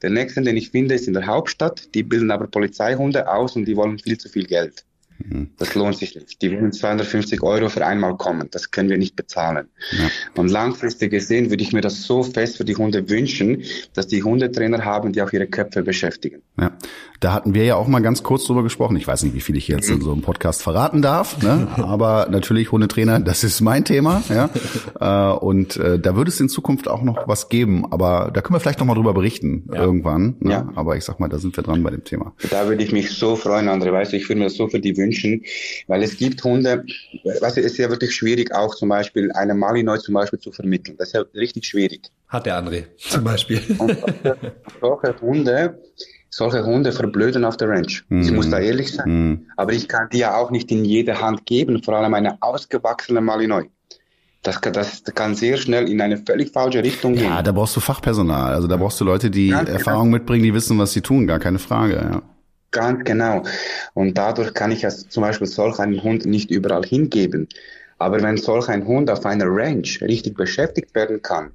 [0.00, 1.94] Der nächste, den ich finde, ist in der Hauptstadt.
[1.94, 4.84] Die bilden aber Polizeihunde aus und die wollen viel zu viel Geld.
[5.18, 5.50] Mhm.
[5.58, 6.40] Das lohnt sich nicht.
[6.42, 8.48] Die wollen 250 Euro für einmal kommen.
[8.50, 9.68] Das können wir nicht bezahlen.
[9.92, 10.08] Ja.
[10.36, 13.62] Und langfristig gesehen würde ich mir das so fest für die Hunde wünschen,
[13.94, 16.42] dass die Hundetrainer haben, die auch ihre Köpfe beschäftigen.
[16.58, 16.72] Ja.
[17.20, 18.96] Da hatten wir ja auch mal ganz kurz drüber gesprochen.
[18.96, 21.68] Ich weiß nicht, wie viel ich jetzt in so einem Podcast verraten darf, ne?
[21.76, 24.22] aber natürlich Hundetrainer, das ist mein Thema.
[24.28, 24.50] Ja?
[25.00, 28.56] Äh, und äh, da würde es in Zukunft auch noch was geben, aber da können
[28.56, 29.82] wir vielleicht noch mal drüber berichten ja.
[29.82, 30.36] irgendwann.
[30.40, 30.50] Ne?
[30.50, 30.68] Ja.
[30.74, 32.34] Aber ich sag mal, da sind wir dran bei dem Thema.
[32.50, 33.92] Da würde ich mich so freuen, André.
[33.92, 35.05] Weißt du, ich würde mir das so für die wünschen,
[35.86, 36.84] weil es gibt Hunde,
[37.24, 40.96] es ist ja wirklich schwierig, auch zum Beispiel eine Malinois zum Beispiel zu vermitteln.
[40.98, 42.10] Das ist ja richtig schwierig.
[42.28, 43.60] Hat der André zum Beispiel.
[43.78, 43.96] Und
[44.80, 45.78] solche Hunde
[46.36, 48.04] solche Hunde verblöden auf der Ranch.
[48.08, 48.20] Mm.
[48.20, 49.30] Ich muss da ehrlich sein.
[49.30, 49.46] Mm.
[49.56, 53.22] Aber ich kann die ja auch nicht in jede Hand geben, vor allem eine ausgewachsene
[53.22, 53.68] Malinois.
[54.42, 57.24] Das, das kann sehr schnell in eine völlig falsche Richtung gehen.
[57.24, 58.54] Ja, da brauchst du Fachpersonal.
[58.54, 59.78] Also da brauchst du Leute, die Ganz genau.
[59.78, 60.18] Erfahrung genau.
[60.18, 61.26] mitbringen, die wissen, was sie tun.
[61.26, 62.22] Gar keine Frage, ja.
[62.76, 63.42] Ganz genau.
[63.94, 67.48] Und dadurch kann ich als zum Beispiel solch einen Hund nicht überall hingeben.
[67.96, 71.52] Aber wenn solch ein Hund auf einer Ranch richtig beschäftigt werden kann,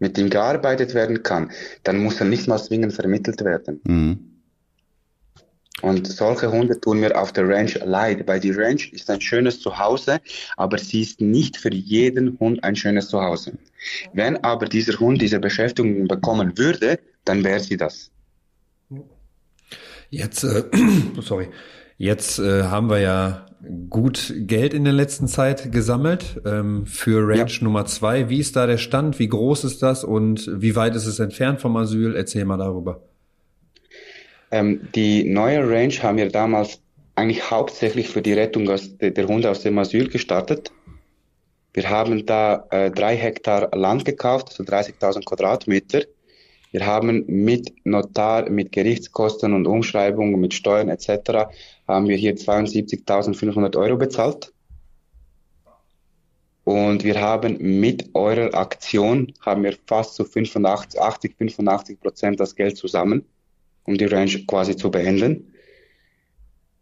[0.00, 1.52] mit ihm gearbeitet werden kann,
[1.84, 3.80] dann muss er nicht mal zwingend vermittelt werden.
[3.84, 4.18] Mhm.
[5.80, 9.60] Und solche Hunde tun mir auf der Ranch leid, weil die Ranch ist ein schönes
[9.60, 10.18] Zuhause,
[10.56, 13.56] aber sie ist nicht für jeden Hund ein schönes Zuhause.
[14.12, 18.10] Wenn aber dieser Hund diese Beschäftigung bekommen würde, dann wäre sie das.
[20.10, 20.64] Jetzt, äh,
[21.20, 21.48] sorry,
[21.96, 23.46] jetzt äh, haben wir ja
[23.90, 27.62] gut Geld in der letzten Zeit gesammelt ähm, für Range ja.
[27.64, 28.28] Nummer zwei.
[28.28, 29.18] Wie ist da der Stand?
[29.18, 32.14] Wie groß ist das und wie weit ist es entfernt vom Asyl?
[32.14, 33.02] Erzähl mal darüber.
[34.50, 36.80] Ähm, die neue Range haben wir damals
[37.16, 40.70] eigentlich hauptsächlich für die Rettung aus, der Hunde aus dem Asyl gestartet.
[41.74, 46.02] Wir haben da äh, drei Hektar Land gekauft, also 30.000 Quadratmeter.
[46.70, 51.48] Wir haben mit Notar, mit Gerichtskosten und Umschreibungen, mit Steuern etc.
[51.86, 54.52] haben wir hier 72.500 Euro bezahlt.
[56.64, 62.54] Und wir haben mit eurer Aktion haben wir fast zu 85, 80, 85 Prozent das
[62.54, 63.24] Geld zusammen,
[63.84, 65.54] um die Range quasi zu beenden.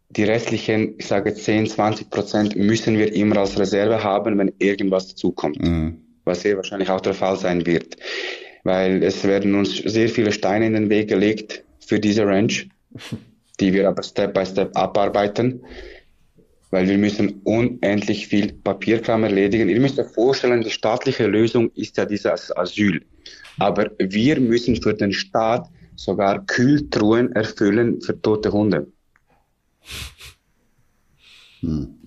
[0.09, 5.07] Die restlichen, ich sage 10, 20 Prozent müssen wir immer als Reserve haben, wenn irgendwas
[5.07, 5.61] dazukommt.
[5.61, 6.01] Mhm.
[6.25, 7.95] Was sehr wahrscheinlich auch der Fall sein wird
[8.67, 12.67] weil es werden uns sehr viele Steine in den Weg gelegt für diese Ranch,
[13.61, 15.61] die wir aber Step by Step abarbeiten,
[16.69, 19.69] weil wir müssen unendlich viel Papierkram erledigen.
[19.69, 23.05] Ihr müsst euch vorstellen, die staatliche Lösung ist ja dieses Asyl.
[23.57, 28.87] Aber wir müssen für den Staat sogar Kühltruhen erfüllen für tote Hunde.
[31.61, 32.06] Hm.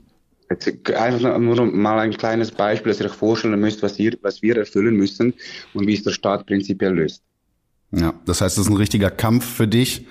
[0.50, 4.42] Jetzt einfach nur mal ein kleines Beispiel, dass ihr euch vorstellen müsst, was, ihr, was
[4.42, 5.34] wir erfüllen müssen
[5.74, 7.22] und wie es der Staat prinzipiell löst.
[7.92, 10.06] Ja, das heißt, das ist ein richtiger Kampf für dich.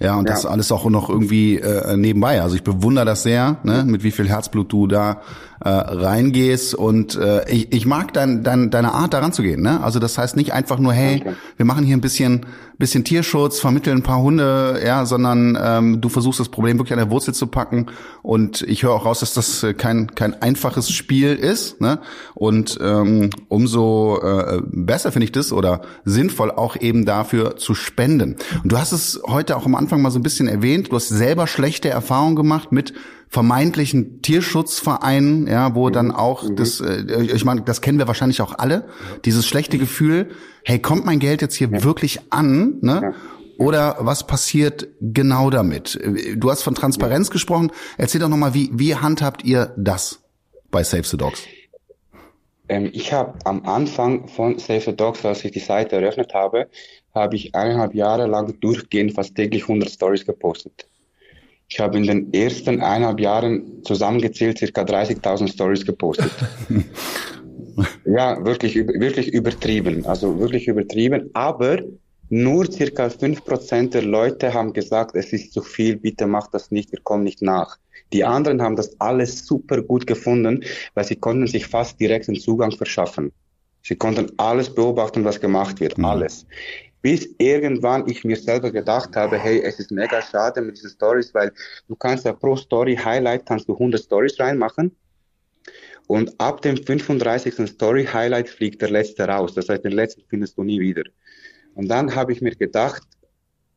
[0.00, 0.34] Ja, und ja.
[0.34, 2.42] das alles auch noch irgendwie äh, nebenbei.
[2.42, 5.22] Also ich bewundere das sehr, ne, mit wie viel Herzblut du da
[5.60, 6.74] äh, reingehst.
[6.74, 9.62] Und äh, ich, ich mag dein, dein, deine Art, daran zu gehen.
[9.62, 9.80] Ne?
[9.82, 11.34] Also das heißt nicht einfach nur, hey, okay.
[11.56, 12.46] wir machen hier ein bisschen
[12.78, 16.98] bisschen Tierschutz, vermitteln ein paar Hunde, ja, sondern ähm, du versuchst das Problem wirklich an
[16.98, 17.86] der Wurzel zu packen.
[18.22, 21.80] Und ich höre auch raus, dass das äh, kein kein einfaches Spiel ist.
[21.80, 22.00] Ne?
[22.34, 28.36] Und ähm, umso äh, besser finde ich das oder sinnvoll auch eben dafür zu spenden.
[28.62, 30.90] Und du hast es heute auch am Anfang mal so ein bisschen erwähnt.
[30.90, 32.94] Du hast selber schlechte Erfahrungen gemacht mit
[33.34, 36.54] vermeintlichen Tierschutzvereinen, ja, wo dann auch mhm.
[36.54, 38.84] das, äh, ich meine, das kennen wir wahrscheinlich auch alle,
[39.24, 40.30] dieses schlechte Gefühl,
[40.64, 41.82] hey, kommt mein Geld jetzt hier ja.
[41.82, 43.00] wirklich an, ne?
[43.02, 43.12] Ja.
[43.56, 45.98] Oder was passiert genau damit?
[46.36, 47.32] Du hast von Transparenz ja.
[47.34, 47.70] gesprochen.
[47.96, 50.20] Erzähl doch nochmal, wie, wie handhabt ihr das
[50.72, 51.44] bei Save the Dogs?
[52.68, 56.68] Ähm, ich habe am Anfang von Save the Dogs, als ich die Seite eröffnet habe,
[57.14, 60.86] habe ich eineinhalb Jahre lang durchgehend fast täglich 100 Stories gepostet.
[61.68, 66.30] Ich habe in den ersten eineinhalb Jahren zusammengezählt circa 30.000 Stories gepostet.
[68.04, 70.06] ja, wirklich, wirklich übertrieben.
[70.06, 71.30] Also wirklich übertrieben.
[71.32, 71.78] Aber
[72.28, 76.92] nur circa 5% der Leute haben gesagt, es ist zu viel, bitte mach das nicht,
[76.92, 77.78] wir kommen nicht nach.
[78.12, 82.36] Die anderen haben das alles super gut gefunden, weil sie konnten sich fast direkt den
[82.36, 83.32] Zugang verschaffen.
[83.82, 86.04] Sie konnten alles beobachten, was gemacht wird, mhm.
[86.04, 86.46] alles
[87.04, 91.34] bis irgendwann ich mir selber gedacht habe, hey, es ist mega schade mit diesen Stories,
[91.34, 91.52] weil
[91.86, 94.90] du kannst ja pro Story Highlight kannst du 100 Stories reinmachen
[96.06, 97.68] und ab dem 35.
[97.68, 99.52] Story Highlight fliegt der letzte raus.
[99.52, 101.02] Das heißt, den letzten findest du nie wieder.
[101.74, 103.02] Und dann habe ich mir gedacht,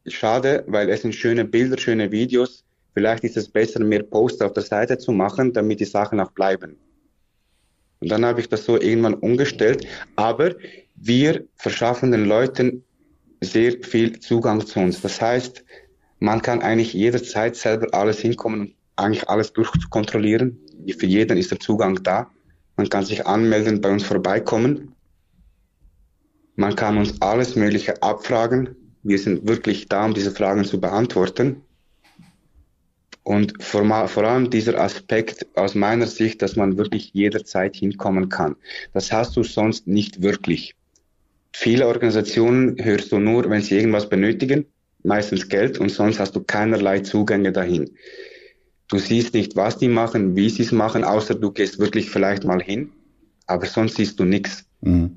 [0.07, 2.63] schade, weil es sind schöne Bilder, schöne Videos.
[2.93, 6.31] Vielleicht ist es besser, mehr Posts auf der Seite zu machen, damit die Sachen auch
[6.31, 6.77] bleiben.
[7.99, 9.85] Und dann habe ich das so irgendwann umgestellt.
[10.15, 10.55] Aber
[10.95, 12.85] wir verschaffen den Leuten
[13.41, 15.01] sehr viel Zugang zu uns.
[15.01, 15.63] Das heißt,
[16.19, 20.57] man kann eigentlich jederzeit selber alles hinkommen und eigentlich alles durchkontrollieren.
[20.97, 22.31] Für jeden ist der Zugang da.
[22.75, 24.93] Man kann sich anmelden, bei uns vorbeikommen.
[26.55, 28.75] Man kann uns alles Mögliche abfragen.
[29.03, 31.61] Wir sind wirklich da, um diese Fragen zu beantworten.
[33.23, 38.55] Und vor, vor, allem dieser Aspekt aus meiner Sicht, dass man wirklich jederzeit hinkommen kann.
[38.93, 40.75] Das hast du sonst nicht wirklich.
[41.59, 44.67] Viele Organisationen hörst du nur, wenn sie irgendwas benötigen,
[45.01, 47.89] meistens Geld, und sonst hast du keinerlei Zugänge dahin.
[48.87, 52.43] Du siehst nicht, was die machen, wie sie es machen, außer du gehst wirklich vielleicht
[52.43, 52.91] mal hin,
[53.47, 54.65] aber sonst siehst du nichts.
[54.81, 55.09] Mhm.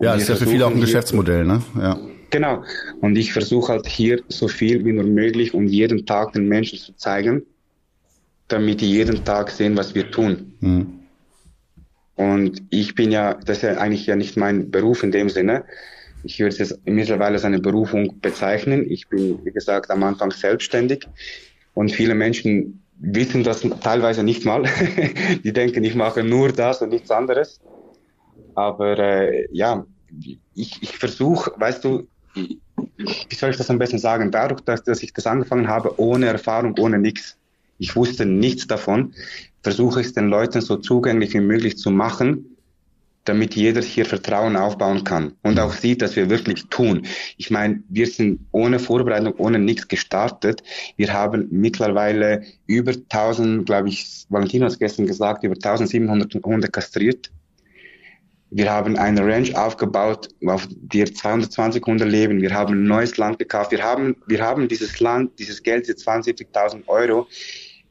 [0.00, 1.62] Ja, das ist ja für viele auch ein Geschäftsmodell, ne?
[1.78, 2.00] Ja.
[2.30, 2.64] Genau.
[3.02, 6.78] Und ich versuche halt hier so viel wie nur möglich und jeden Tag den Menschen
[6.78, 7.42] zu zeigen,
[8.48, 10.54] damit die jeden Tag sehen, was wir tun.
[10.60, 10.99] Mhm.
[12.20, 15.64] Und ich bin ja, das ist ja eigentlich ja nicht mein Beruf in dem Sinne.
[16.22, 18.84] Ich würde es mittlerweile als eine Berufung bezeichnen.
[18.90, 21.08] Ich bin, wie gesagt, am Anfang selbstständig
[21.72, 24.64] und viele Menschen wissen das teilweise nicht mal.
[25.44, 27.58] Die denken, ich mache nur das und nichts anderes.
[28.54, 29.86] Aber äh, ja,
[30.54, 34.30] ich, ich versuche, weißt du, wie soll ich das am besten sagen?
[34.30, 37.38] Dadurch, dass, dass ich das angefangen habe, ohne Erfahrung, ohne nichts,
[37.78, 39.14] ich wusste nichts davon,
[39.62, 42.56] versuche ich es den Leuten so zugänglich wie möglich zu machen,
[43.24, 47.02] damit jeder hier Vertrauen aufbauen kann und auch sieht, dass wir wirklich tun.
[47.36, 50.62] Ich meine, wir sind ohne Vorbereitung, ohne nichts gestartet.
[50.96, 56.68] Wir haben mittlerweile über 1000, glaube ich, Valentino hat es gestern gesagt, über 1700 Hunde
[56.68, 57.30] kastriert.
[58.52, 62.42] Wir haben eine Ranch aufgebaut, auf der 220 Hunde leben.
[62.42, 63.70] Wir haben ein neues Land gekauft.
[63.70, 67.28] Wir haben, wir haben dieses Land, dieses Geld, diese 72.000 Euro.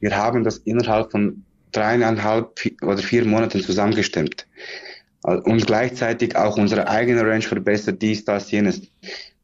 [0.00, 4.46] Wir haben das innerhalb von dreieinhalb oder vier Monaten zusammengestimmt.
[5.22, 8.82] Und gleichzeitig auch unsere eigene Range verbessert, dies, das, jenes.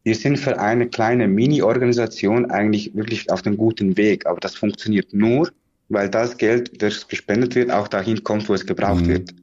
[0.05, 5.13] Wir sind für eine kleine Mini-Organisation eigentlich wirklich auf dem guten Weg, aber das funktioniert
[5.13, 5.51] nur,
[5.89, 9.09] weil das Geld, das gespendet wird, auch dahin kommt, wo es gebraucht mhm.
[9.09, 9.35] wird.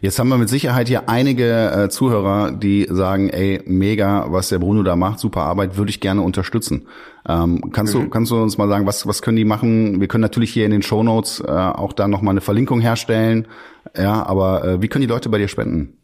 [0.00, 4.58] Jetzt haben wir mit Sicherheit hier einige äh, Zuhörer, die sagen, ey, mega, was der
[4.60, 6.86] Bruno da macht, super Arbeit, würde ich gerne unterstützen.
[7.28, 8.04] Ähm, kannst mhm.
[8.04, 10.00] du kannst du uns mal sagen, was was können die machen?
[10.00, 12.80] Wir können natürlich hier in den Show Notes äh, auch da noch mal eine Verlinkung
[12.80, 13.48] herstellen.
[13.96, 15.94] Ja, aber äh, wie können die Leute bei dir spenden?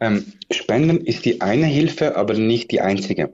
[0.00, 3.32] Ähm, spenden ist die eine Hilfe, aber nicht die einzige.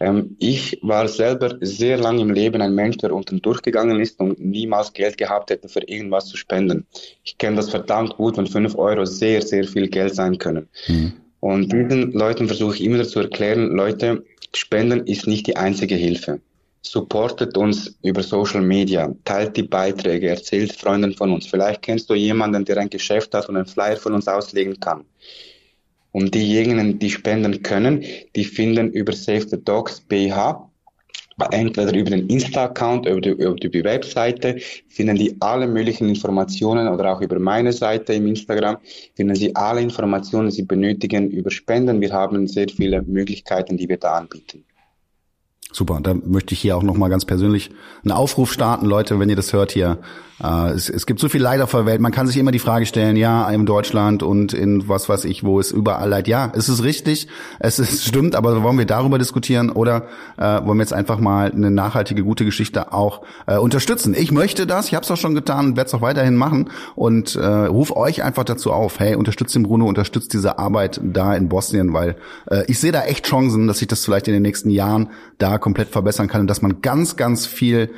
[0.00, 4.40] Ähm, ich war selber sehr lange im Leben ein Mensch, der unten durchgegangen ist und
[4.40, 6.86] niemals Geld gehabt hätte, für irgendwas zu spenden.
[7.22, 10.68] Ich kenne das verdammt gut, wenn fünf Euro sehr, sehr viel Geld sein können.
[10.88, 11.12] Mhm.
[11.40, 14.24] Und diesen Leuten versuche ich immer zu erklären, Leute,
[14.54, 16.40] Spenden ist nicht die einzige Hilfe.
[16.82, 21.46] Supportet uns über Social Media, teilt die Beiträge, erzählt Freunden von uns.
[21.46, 25.04] Vielleicht kennst du jemanden, der ein Geschäft hat und einen Flyer von uns auslegen kann.
[26.12, 28.04] Und diejenigen, die spenden können,
[28.34, 30.70] die finden über Save the Dogs BH
[31.50, 34.58] entweder über den Insta-Account, über über die Webseite,
[34.88, 38.78] finden die alle möglichen Informationen oder auch über meine Seite im Instagram,
[39.14, 42.00] finden Sie alle Informationen, die Sie benötigen über Spenden.
[42.00, 44.64] Wir haben sehr viele Möglichkeiten, die wir da anbieten.
[45.72, 47.70] Super, da möchte ich hier auch nochmal ganz persönlich
[48.04, 49.98] einen Aufruf starten, Leute, wenn ihr das hört hier.
[50.42, 52.58] Äh, es, es, gibt so viel Leid auf der Welt, man kann sich immer die
[52.58, 56.28] Frage stellen, ja, in Deutschland und in was weiß ich, wo es überall Leid.
[56.28, 60.06] Ja, es ist richtig, es ist, stimmt, aber wollen wir darüber diskutieren oder
[60.38, 64.14] äh, wollen wir jetzt einfach mal eine nachhaltige, gute Geschichte auch äh, unterstützen?
[64.18, 66.70] Ich möchte das, ich habe es auch schon getan und werde es auch weiterhin machen
[66.94, 71.34] und äh, ruf euch einfach dazu auf, hey, unterstützt den Bruno, unterstützt diese Arbeit da
[71.34, 72.16] in Bosnien, weil
[72.50, 75.58] äh, ich sehe da echt Chancen, dass sich das vielleicht in den nächsten Jahren da
[75.60, 77.90] komplett verbessern kann und dass man ganz, ganz viel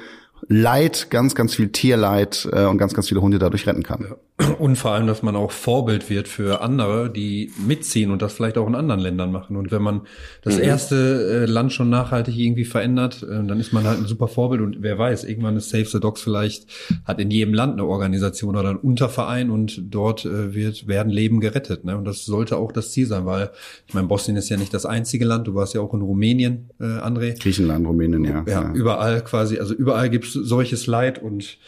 [0.48, 4.06] Leid, ganz, ganz viel Tierleid äh, und ganz, ganz viele Hunde dadurch retten kann.
[4.10, 4.16] Ja.
[4.58, 8.58] Und vor allem, dass man auch Vorbild wird für andere, die mitziehen und das vielleicht
[8.58, 9.56] auch in anderen Ländern machen.
[9.56, 10.02] Und wenn man
[10.42, 10.62] das mhm.
[10.62, 14.62] erste äh, Land schon nachhaltig irgendwie verändert, äh, dann ist man halt ein super Vorbild.
[14.62, 16.66] Und wer weiß, irgendwann ist Save the Dogs vielleicht,
[17.04, 21.40] hat in jedem Land eine Organisation oder ein Unterverein und dort äh, wird, werden Leben
[21.40, 21.84] gerettet.
[21.84, 21.96] Ne?
[21.96, 23.50] Und das sollte auch das Ziel sein, weil
[23.86, 25.46] ich meine, Bosnien ist ja nicht das einzige Land.
[25.46, 27.40] Du warst ja auch in Rumänien, äh, André.
[27.40, 28.44] Griechenland, Rumänien, ja.
[28.46, 28.72] Ja, ja.
[28.72, 31.58] überall quasi, also überall gibt's solches Leid und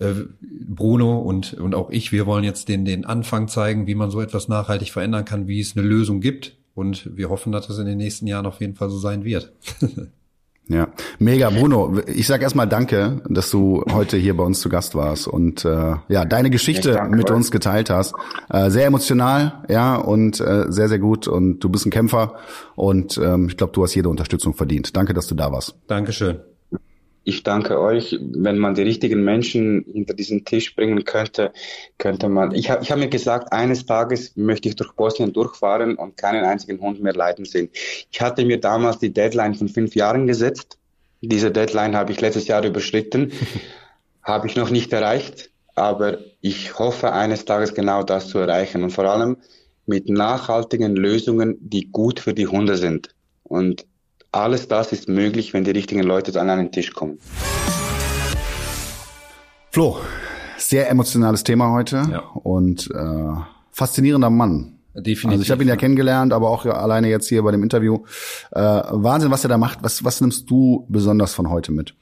[0.00, 4.10] äh, Bruno und, und auch ich, wir wollen jetzt den, den Anfang zeigen, wie man
[4.10, 6.56] so etwas nachhaltig verändern kann, wie es eine Lösung gibt.
[6.74, 9.52] Und wir hoffen, dass das in den nächsten Jahren auf jeden Fall so sein wird.
[10.68, 10.88] Ja,
[11.18, 11.98] mega, Bruno.
[12.06, 15.96] Ich sag erstmal Danke, dass du heute hier bei uns zu Gast warst und äh,
[16.08, 18.14] ja deine Geschichte danke, mit uns geteilt hast.
[18.48, 22.36] Äh, sehr emotional, ja und äh, sehr sehr gut und du bist ein Kämpfer
[22.76, 24.96] und ähm, ich glaube, du hast jede Unterstützung verdient.
[24.96, 25.74] Danke, dass du da warst.
[25.88, 26.40] Dankeschön
[27.24, 28.18] ich danke euch.
[28.20, 31.52] Wenn man die richtigen Menschen hinter diesen Tisch bringen könnte,
[31.98, 32.54] könnte man.
[32.54, 36.44] Ich habe ich hab mir gesagt, eines Tages möchte ich durch Bosnien durchfahren und keinen
[36.44, 37.70] einzigen Hund mehr leiden sehen.
[38.10, 40.78] Ich hatte mir damals die Deadline von fünf Jahren gesetzt.
[41.20, 43.32] Diese Deadline habe ich letztes Jahr überschritten,
[44.22, 48.90] habe ich noch nicht erreicht, aber ich hoffe eines Tages genau das zu erreichen und
[48.90, 49.36] vor allem
[49.86, 53.14] mit nachhaltigen Lösungen, die gut für die Hunde sind.
[53.44, 53.86] Und
[54.32, 57.18] alles das ist möglich, wenn die richtigen Leute an einen Tisch kommen.
[59.70, 59.98] Flo,
[60.56, 62.20] sehr emotionales Thema heute ja.
[62.42, 64.78] und äh, faszinierender Mann.
[64.94, 65.30] Definitiv.
[65.30, 68.00] Also ich habe ihn ja kennengelernt, aber auch alleine jetzt hier bei dem Interview.
[68.50, 69.78] Äh, Wahnsinn, was er da macht.
[69.82, 71.94] Was, was nimmst du besonders von heute mit?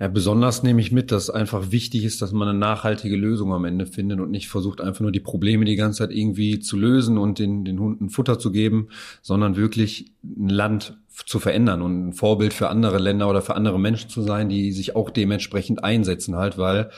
[0.00, 3.66] Ja, besonders nehme ich mit, dass einfach wichtig ist, dass man eine nachhaltige Lösung am
[3.66, 7.18] Ende findet und nicht versucht, einfach nur die Probleme die ganze Zeit irgendwie zu lösen
[7.18, 8.88] und den, den Hunden Futter zu geben,
[9.20, 10.96] sondern wirklich ein Land
[11.26, 14.72] zu verändern und ein Vorbild für andere Länder oder für andere Menschen zu sein, die
[14.72, 16.88] sich auch dementsprechend einsetzen halt, weil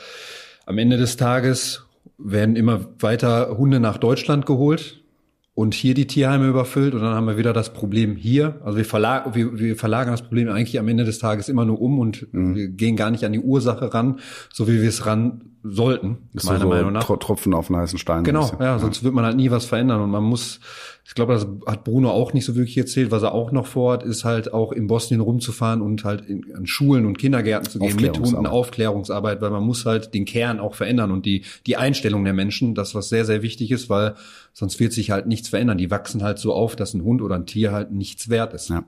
[0.65, 1.85] am Ende des Tages
[2.17, 5.02] werden immer weiter Hunde nach Deutschland geholt
[5.55, 8.59] und hier die Tierheime überfüllt und dann haben wir wieder das Problem hier.
[8.63, 11.79] Also wir, verlag, wir, wir verlagern das Problem eigentlich am Ende des Tages immer nur
[11.79, 12.55] um und mhm.
[12.55, 14.19] wir gehen gar nicht an die Ursache ran,
[14.51, 17.05] so wie wir es ran sollten, ist meiner so Meinung nach.
[17.05, 18.23] Tropfen auf einen heißen Stein.
[18.23, 19.03] Genau, ja, sonst ja.
[19.03, 20.59] wird man halt nie was verändern und man muss,
[21.05, 24.03] ich glaube, das hat Bruno auch nicht so wirklich erzählt, was er auch noch vorhat,
[24.03, 27.97] ist halt auch in Bosnien rumzufahren und halt in, an Schulen und Kindergärten zu gehen
[27.97, 32.23] mit Hunden, Aufklärungsarbeit, weil man muss halt den Kern auch verändern und die, die Einstellung
[32.23, 34.15] der Menschen, das was sehr, sehr wichtig ist, weil
[34.53, 35.77] sonst wird sich halt nichts verändern.
[35.77, 38.69] Die wachsen halt so auf, dass ein Hund oder ein Tier halt nichts wert ist.
[38.69, 38.85] Ja.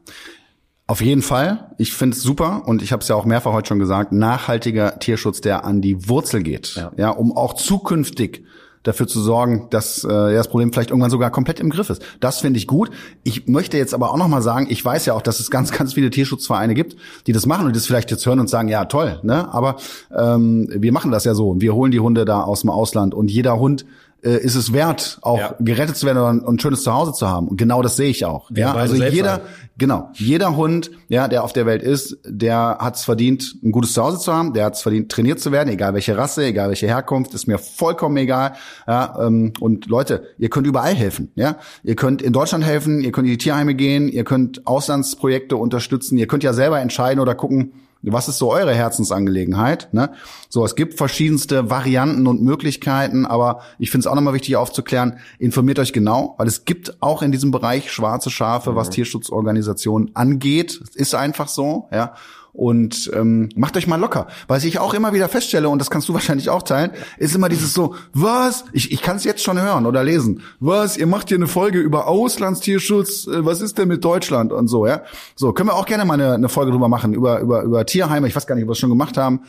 [0.87, 1.71] Auf jeden Fall.
[1.77, 4.99] Ich finde es super und ich habe es ja auch mehrfach heute schon gesagt, nachhaltiger
[4.99, 8.43] Tierschutz, der an die Wurzel geht, ja, ja um auch zukünftig
[8.85, 12.01] dafür zu sorgen, dass äh, das Problem vielleicht irgendwann sogar komplett im Griff ist.
[12.19, 12.91] Das finde ich gut.
[13.23, 15.71] Ich möchte jetzt aber auch noch mal sagen, ich weiß ja auch, dass es ganz,
[15.71, 16.95] ganz viele Tierschutzvereine gibt,
[17.27, 19.53] die das machen und das vielleicht jetzt hören und sagen, ja toll, ne?
[19.53, 19.77] Aber
[20.15, 21.59] ähm, wir machen das ja so.
[21.59, 23.85] Wir holen die Hunde da aus dem Ausland und jeder Hund
[24.23, 25.55] äh, ist es wert, auch ja.
[25.59, 27.47] gerettet zu werden und ein schönes Zuhause zu haben.
[27.47, 28.49] Und genau das sehe ich auch.
[28.51, 29.43] Ja, also jeder, haben.
[29.77, 33.93] genau, jeder Hund, ja, der auf der Welt ist, der hat es verdient, ein gutes
[33.93, 36.87] Zuhause zu haben, der hat es verdient, trainiert zu werden, egal welche Rasse, egal welche
[36.87, 38.53] Herkunft, ist mir vollkommen egal.
[38.87, 41.31] Ja, ähm, und Leute, ihr könnt überall helfen.
[41.35, 45.55] Ja, ihr könnt in Deutschland helfen, ihr könnt in die Tierheime gehen, ihr könnt Auslandsprojekte
[45.55, 47.73] unterstützen, ihr könnt ja selber entscheiden oder gucken,
[48.13, 49.93] was ist so eure Herzensangelegenheit?
[49.93, 50.11] Ne?
[50.49, 55.19] So, es gibt verschiedenste Varianten und Möglichkeiten, aber ich finde es auch nochmal wichtig aufzuklären,
[55.39, 58.75] informiert euch genau, weil es gibt auch in diesem Bereich schwarze Schafe, mhm.
[58.75, 60.81] was Tierschutzorganisationen angeht.
[60.89, 62.15] Es ist einfach so, ja.
[62.55, 64.27] Und ähm, macht euch mal locker.
[64.47, 67.49] Was ich auch immer wieder feststelle, und das kannst du wahrscheinlich auch teilen, ist immer
[67.49, 68.63] dieses so, was?
[68.71, 70.41] Ich, ich kann es jetzt schon hören oder lesen.
[70.59, 70.97] Was?
[70.97, 74.87] Ihr macht hier eine Folge über Auslandstierschutz, äh, was ist denn mit Deutschland und so,
[74.87, 75.01] ja?
[75.35, 78.27] So, können wir auch gerne mal eine, eine Folge drüber machen, über, über, über Tierheime.
[78.27, 79.41] Ich weiß gar nicht, ob wir es schon gemacht haben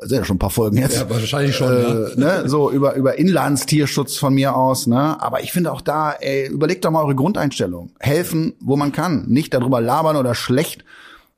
[0.00, 0.96] sind ja schon ein paar Folgen jetzt.
[0.96, 1.68] Ja, wahrscheinlich schon.
[1.70, 2.42] Äh, ne?
[2.46, 4.86] So über über Inlandstierschutz von mir aus.
[4.86, 5.20] Ne?
[5.20, 7.90] Aber ich finde auch da, ey, überlegt doch mal eure Grundeinstellung.
[8.00, 9.26] Helfen, wo man kann.
[9.28, 10.84] Nicht darüber labern oder schlecht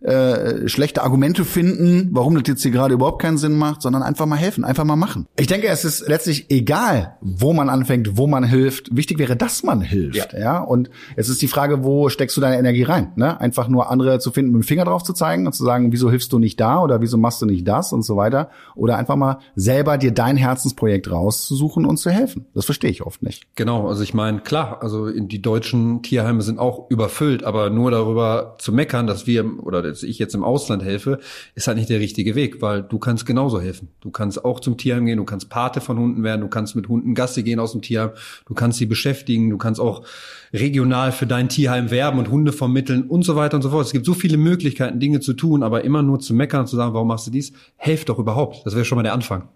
[0.05, 4.27] äh, schlechte Argumente finden, warum das jetzt hier gerade überhaupt keinen Sinn macht, sondern einfach
[4.27, 5.27] mal helfen, einfach mal machen.
[5.37, 8.95] Ich denke, es ist letztlich egal, wo man anfängt, wo man hilft.
[8.95, 10.35] Wichtig wäre, dass man hilft.
[10.35, 10.39] Ja.
[10.39, 10.59] ja?
[10.61, 13.13] Und es ist die Frage, wo steckst du deine Energie rein?
[13.17, 13.41] Ne?
[13.41, 16.11] Einfach nur andere zu finden, mit dem Finger drauf zu zeigen und zu sagen, wieso
[16.11, 18.51] hilfst du nicht da oder wieso machst du nicht das und so weiter.
[18.75, 22.45] Oder einfach mal selber dir dein Herzensprojekt rauszusuchen und zu helfen.
[22.55, 23.47] Das verstehe ich oft nicht.
[23.55, 28.57] Genau, also ich meine, klar, also die deutschen Tierheime sind auch überfüllt, aber nur darüber
[28.59, 31.21] zu meckern, dass wir oder dass ich jetzt im Ausland helfe,
[31.55, 33.89] ist halt nicht der richtige Weg, weil du kannst genauso helfen.
[34.01, 36.89] Du kannst auch zum Tierheim gehen, du kannst Pate von Hunden werden, du kannst mit
[36.89, 38.11] Hunden Gasse gehen aus dem Tierheim,
[38.47, 40.05] du kannst sie beschäftigen, du kannst auch
[40.53, 43.87] regional für dein Tierheim werben und Hunde vermitteln und so weiter und so fort.
[43.87, 46.77] Es gibt so viele Möglichkeiten, Dinge zu tun, aber immer nur zu meckern und zu
[46.77, 47.53] sagen, warum machst du dies?
[47.77, 48.67] Helft doch überhaupt.
[48.67, 49.49] Das wäre schon mal der Anfang.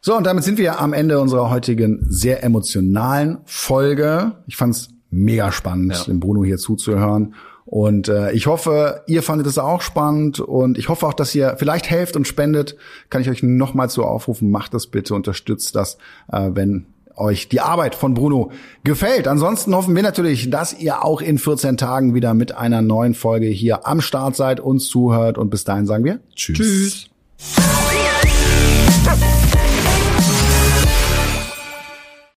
[0.00, 4.32] So, und damit sind wir am Ende unserer heutigen sehr emotionalen Folge.
[4.46, 6.04] Ich fand's mega spannend, ja.
[6.04, 7.34] dem Bruno hier zuzuhören.
[7.66, 11.56] Und äh, ich hoffe, ihr fandet es auch spannend und ich hoffe auch, dass ihr
[11.58, 12.76] vielleicht helft und spendet.
[13.08, 15.96] Kann ich euch nochmal zu aufrufen, macht das bitte, unterstützt das,
[16.30, 16.86] äh, wenn
[17.16, 18.50] euch die Arbeit von Bruno
[18.82, 19.28] gefällt.
[19.28, 23.46] Ansonsten hoffen wir natürlich, dass ihr auch in 14 Tagen wieder mit einer neuen Folge
[23.46, 27.08] hier am Start seid, uns zuhört und bis dahin sagen wir Tschüss.
[27.38, 29.43] Tschüss.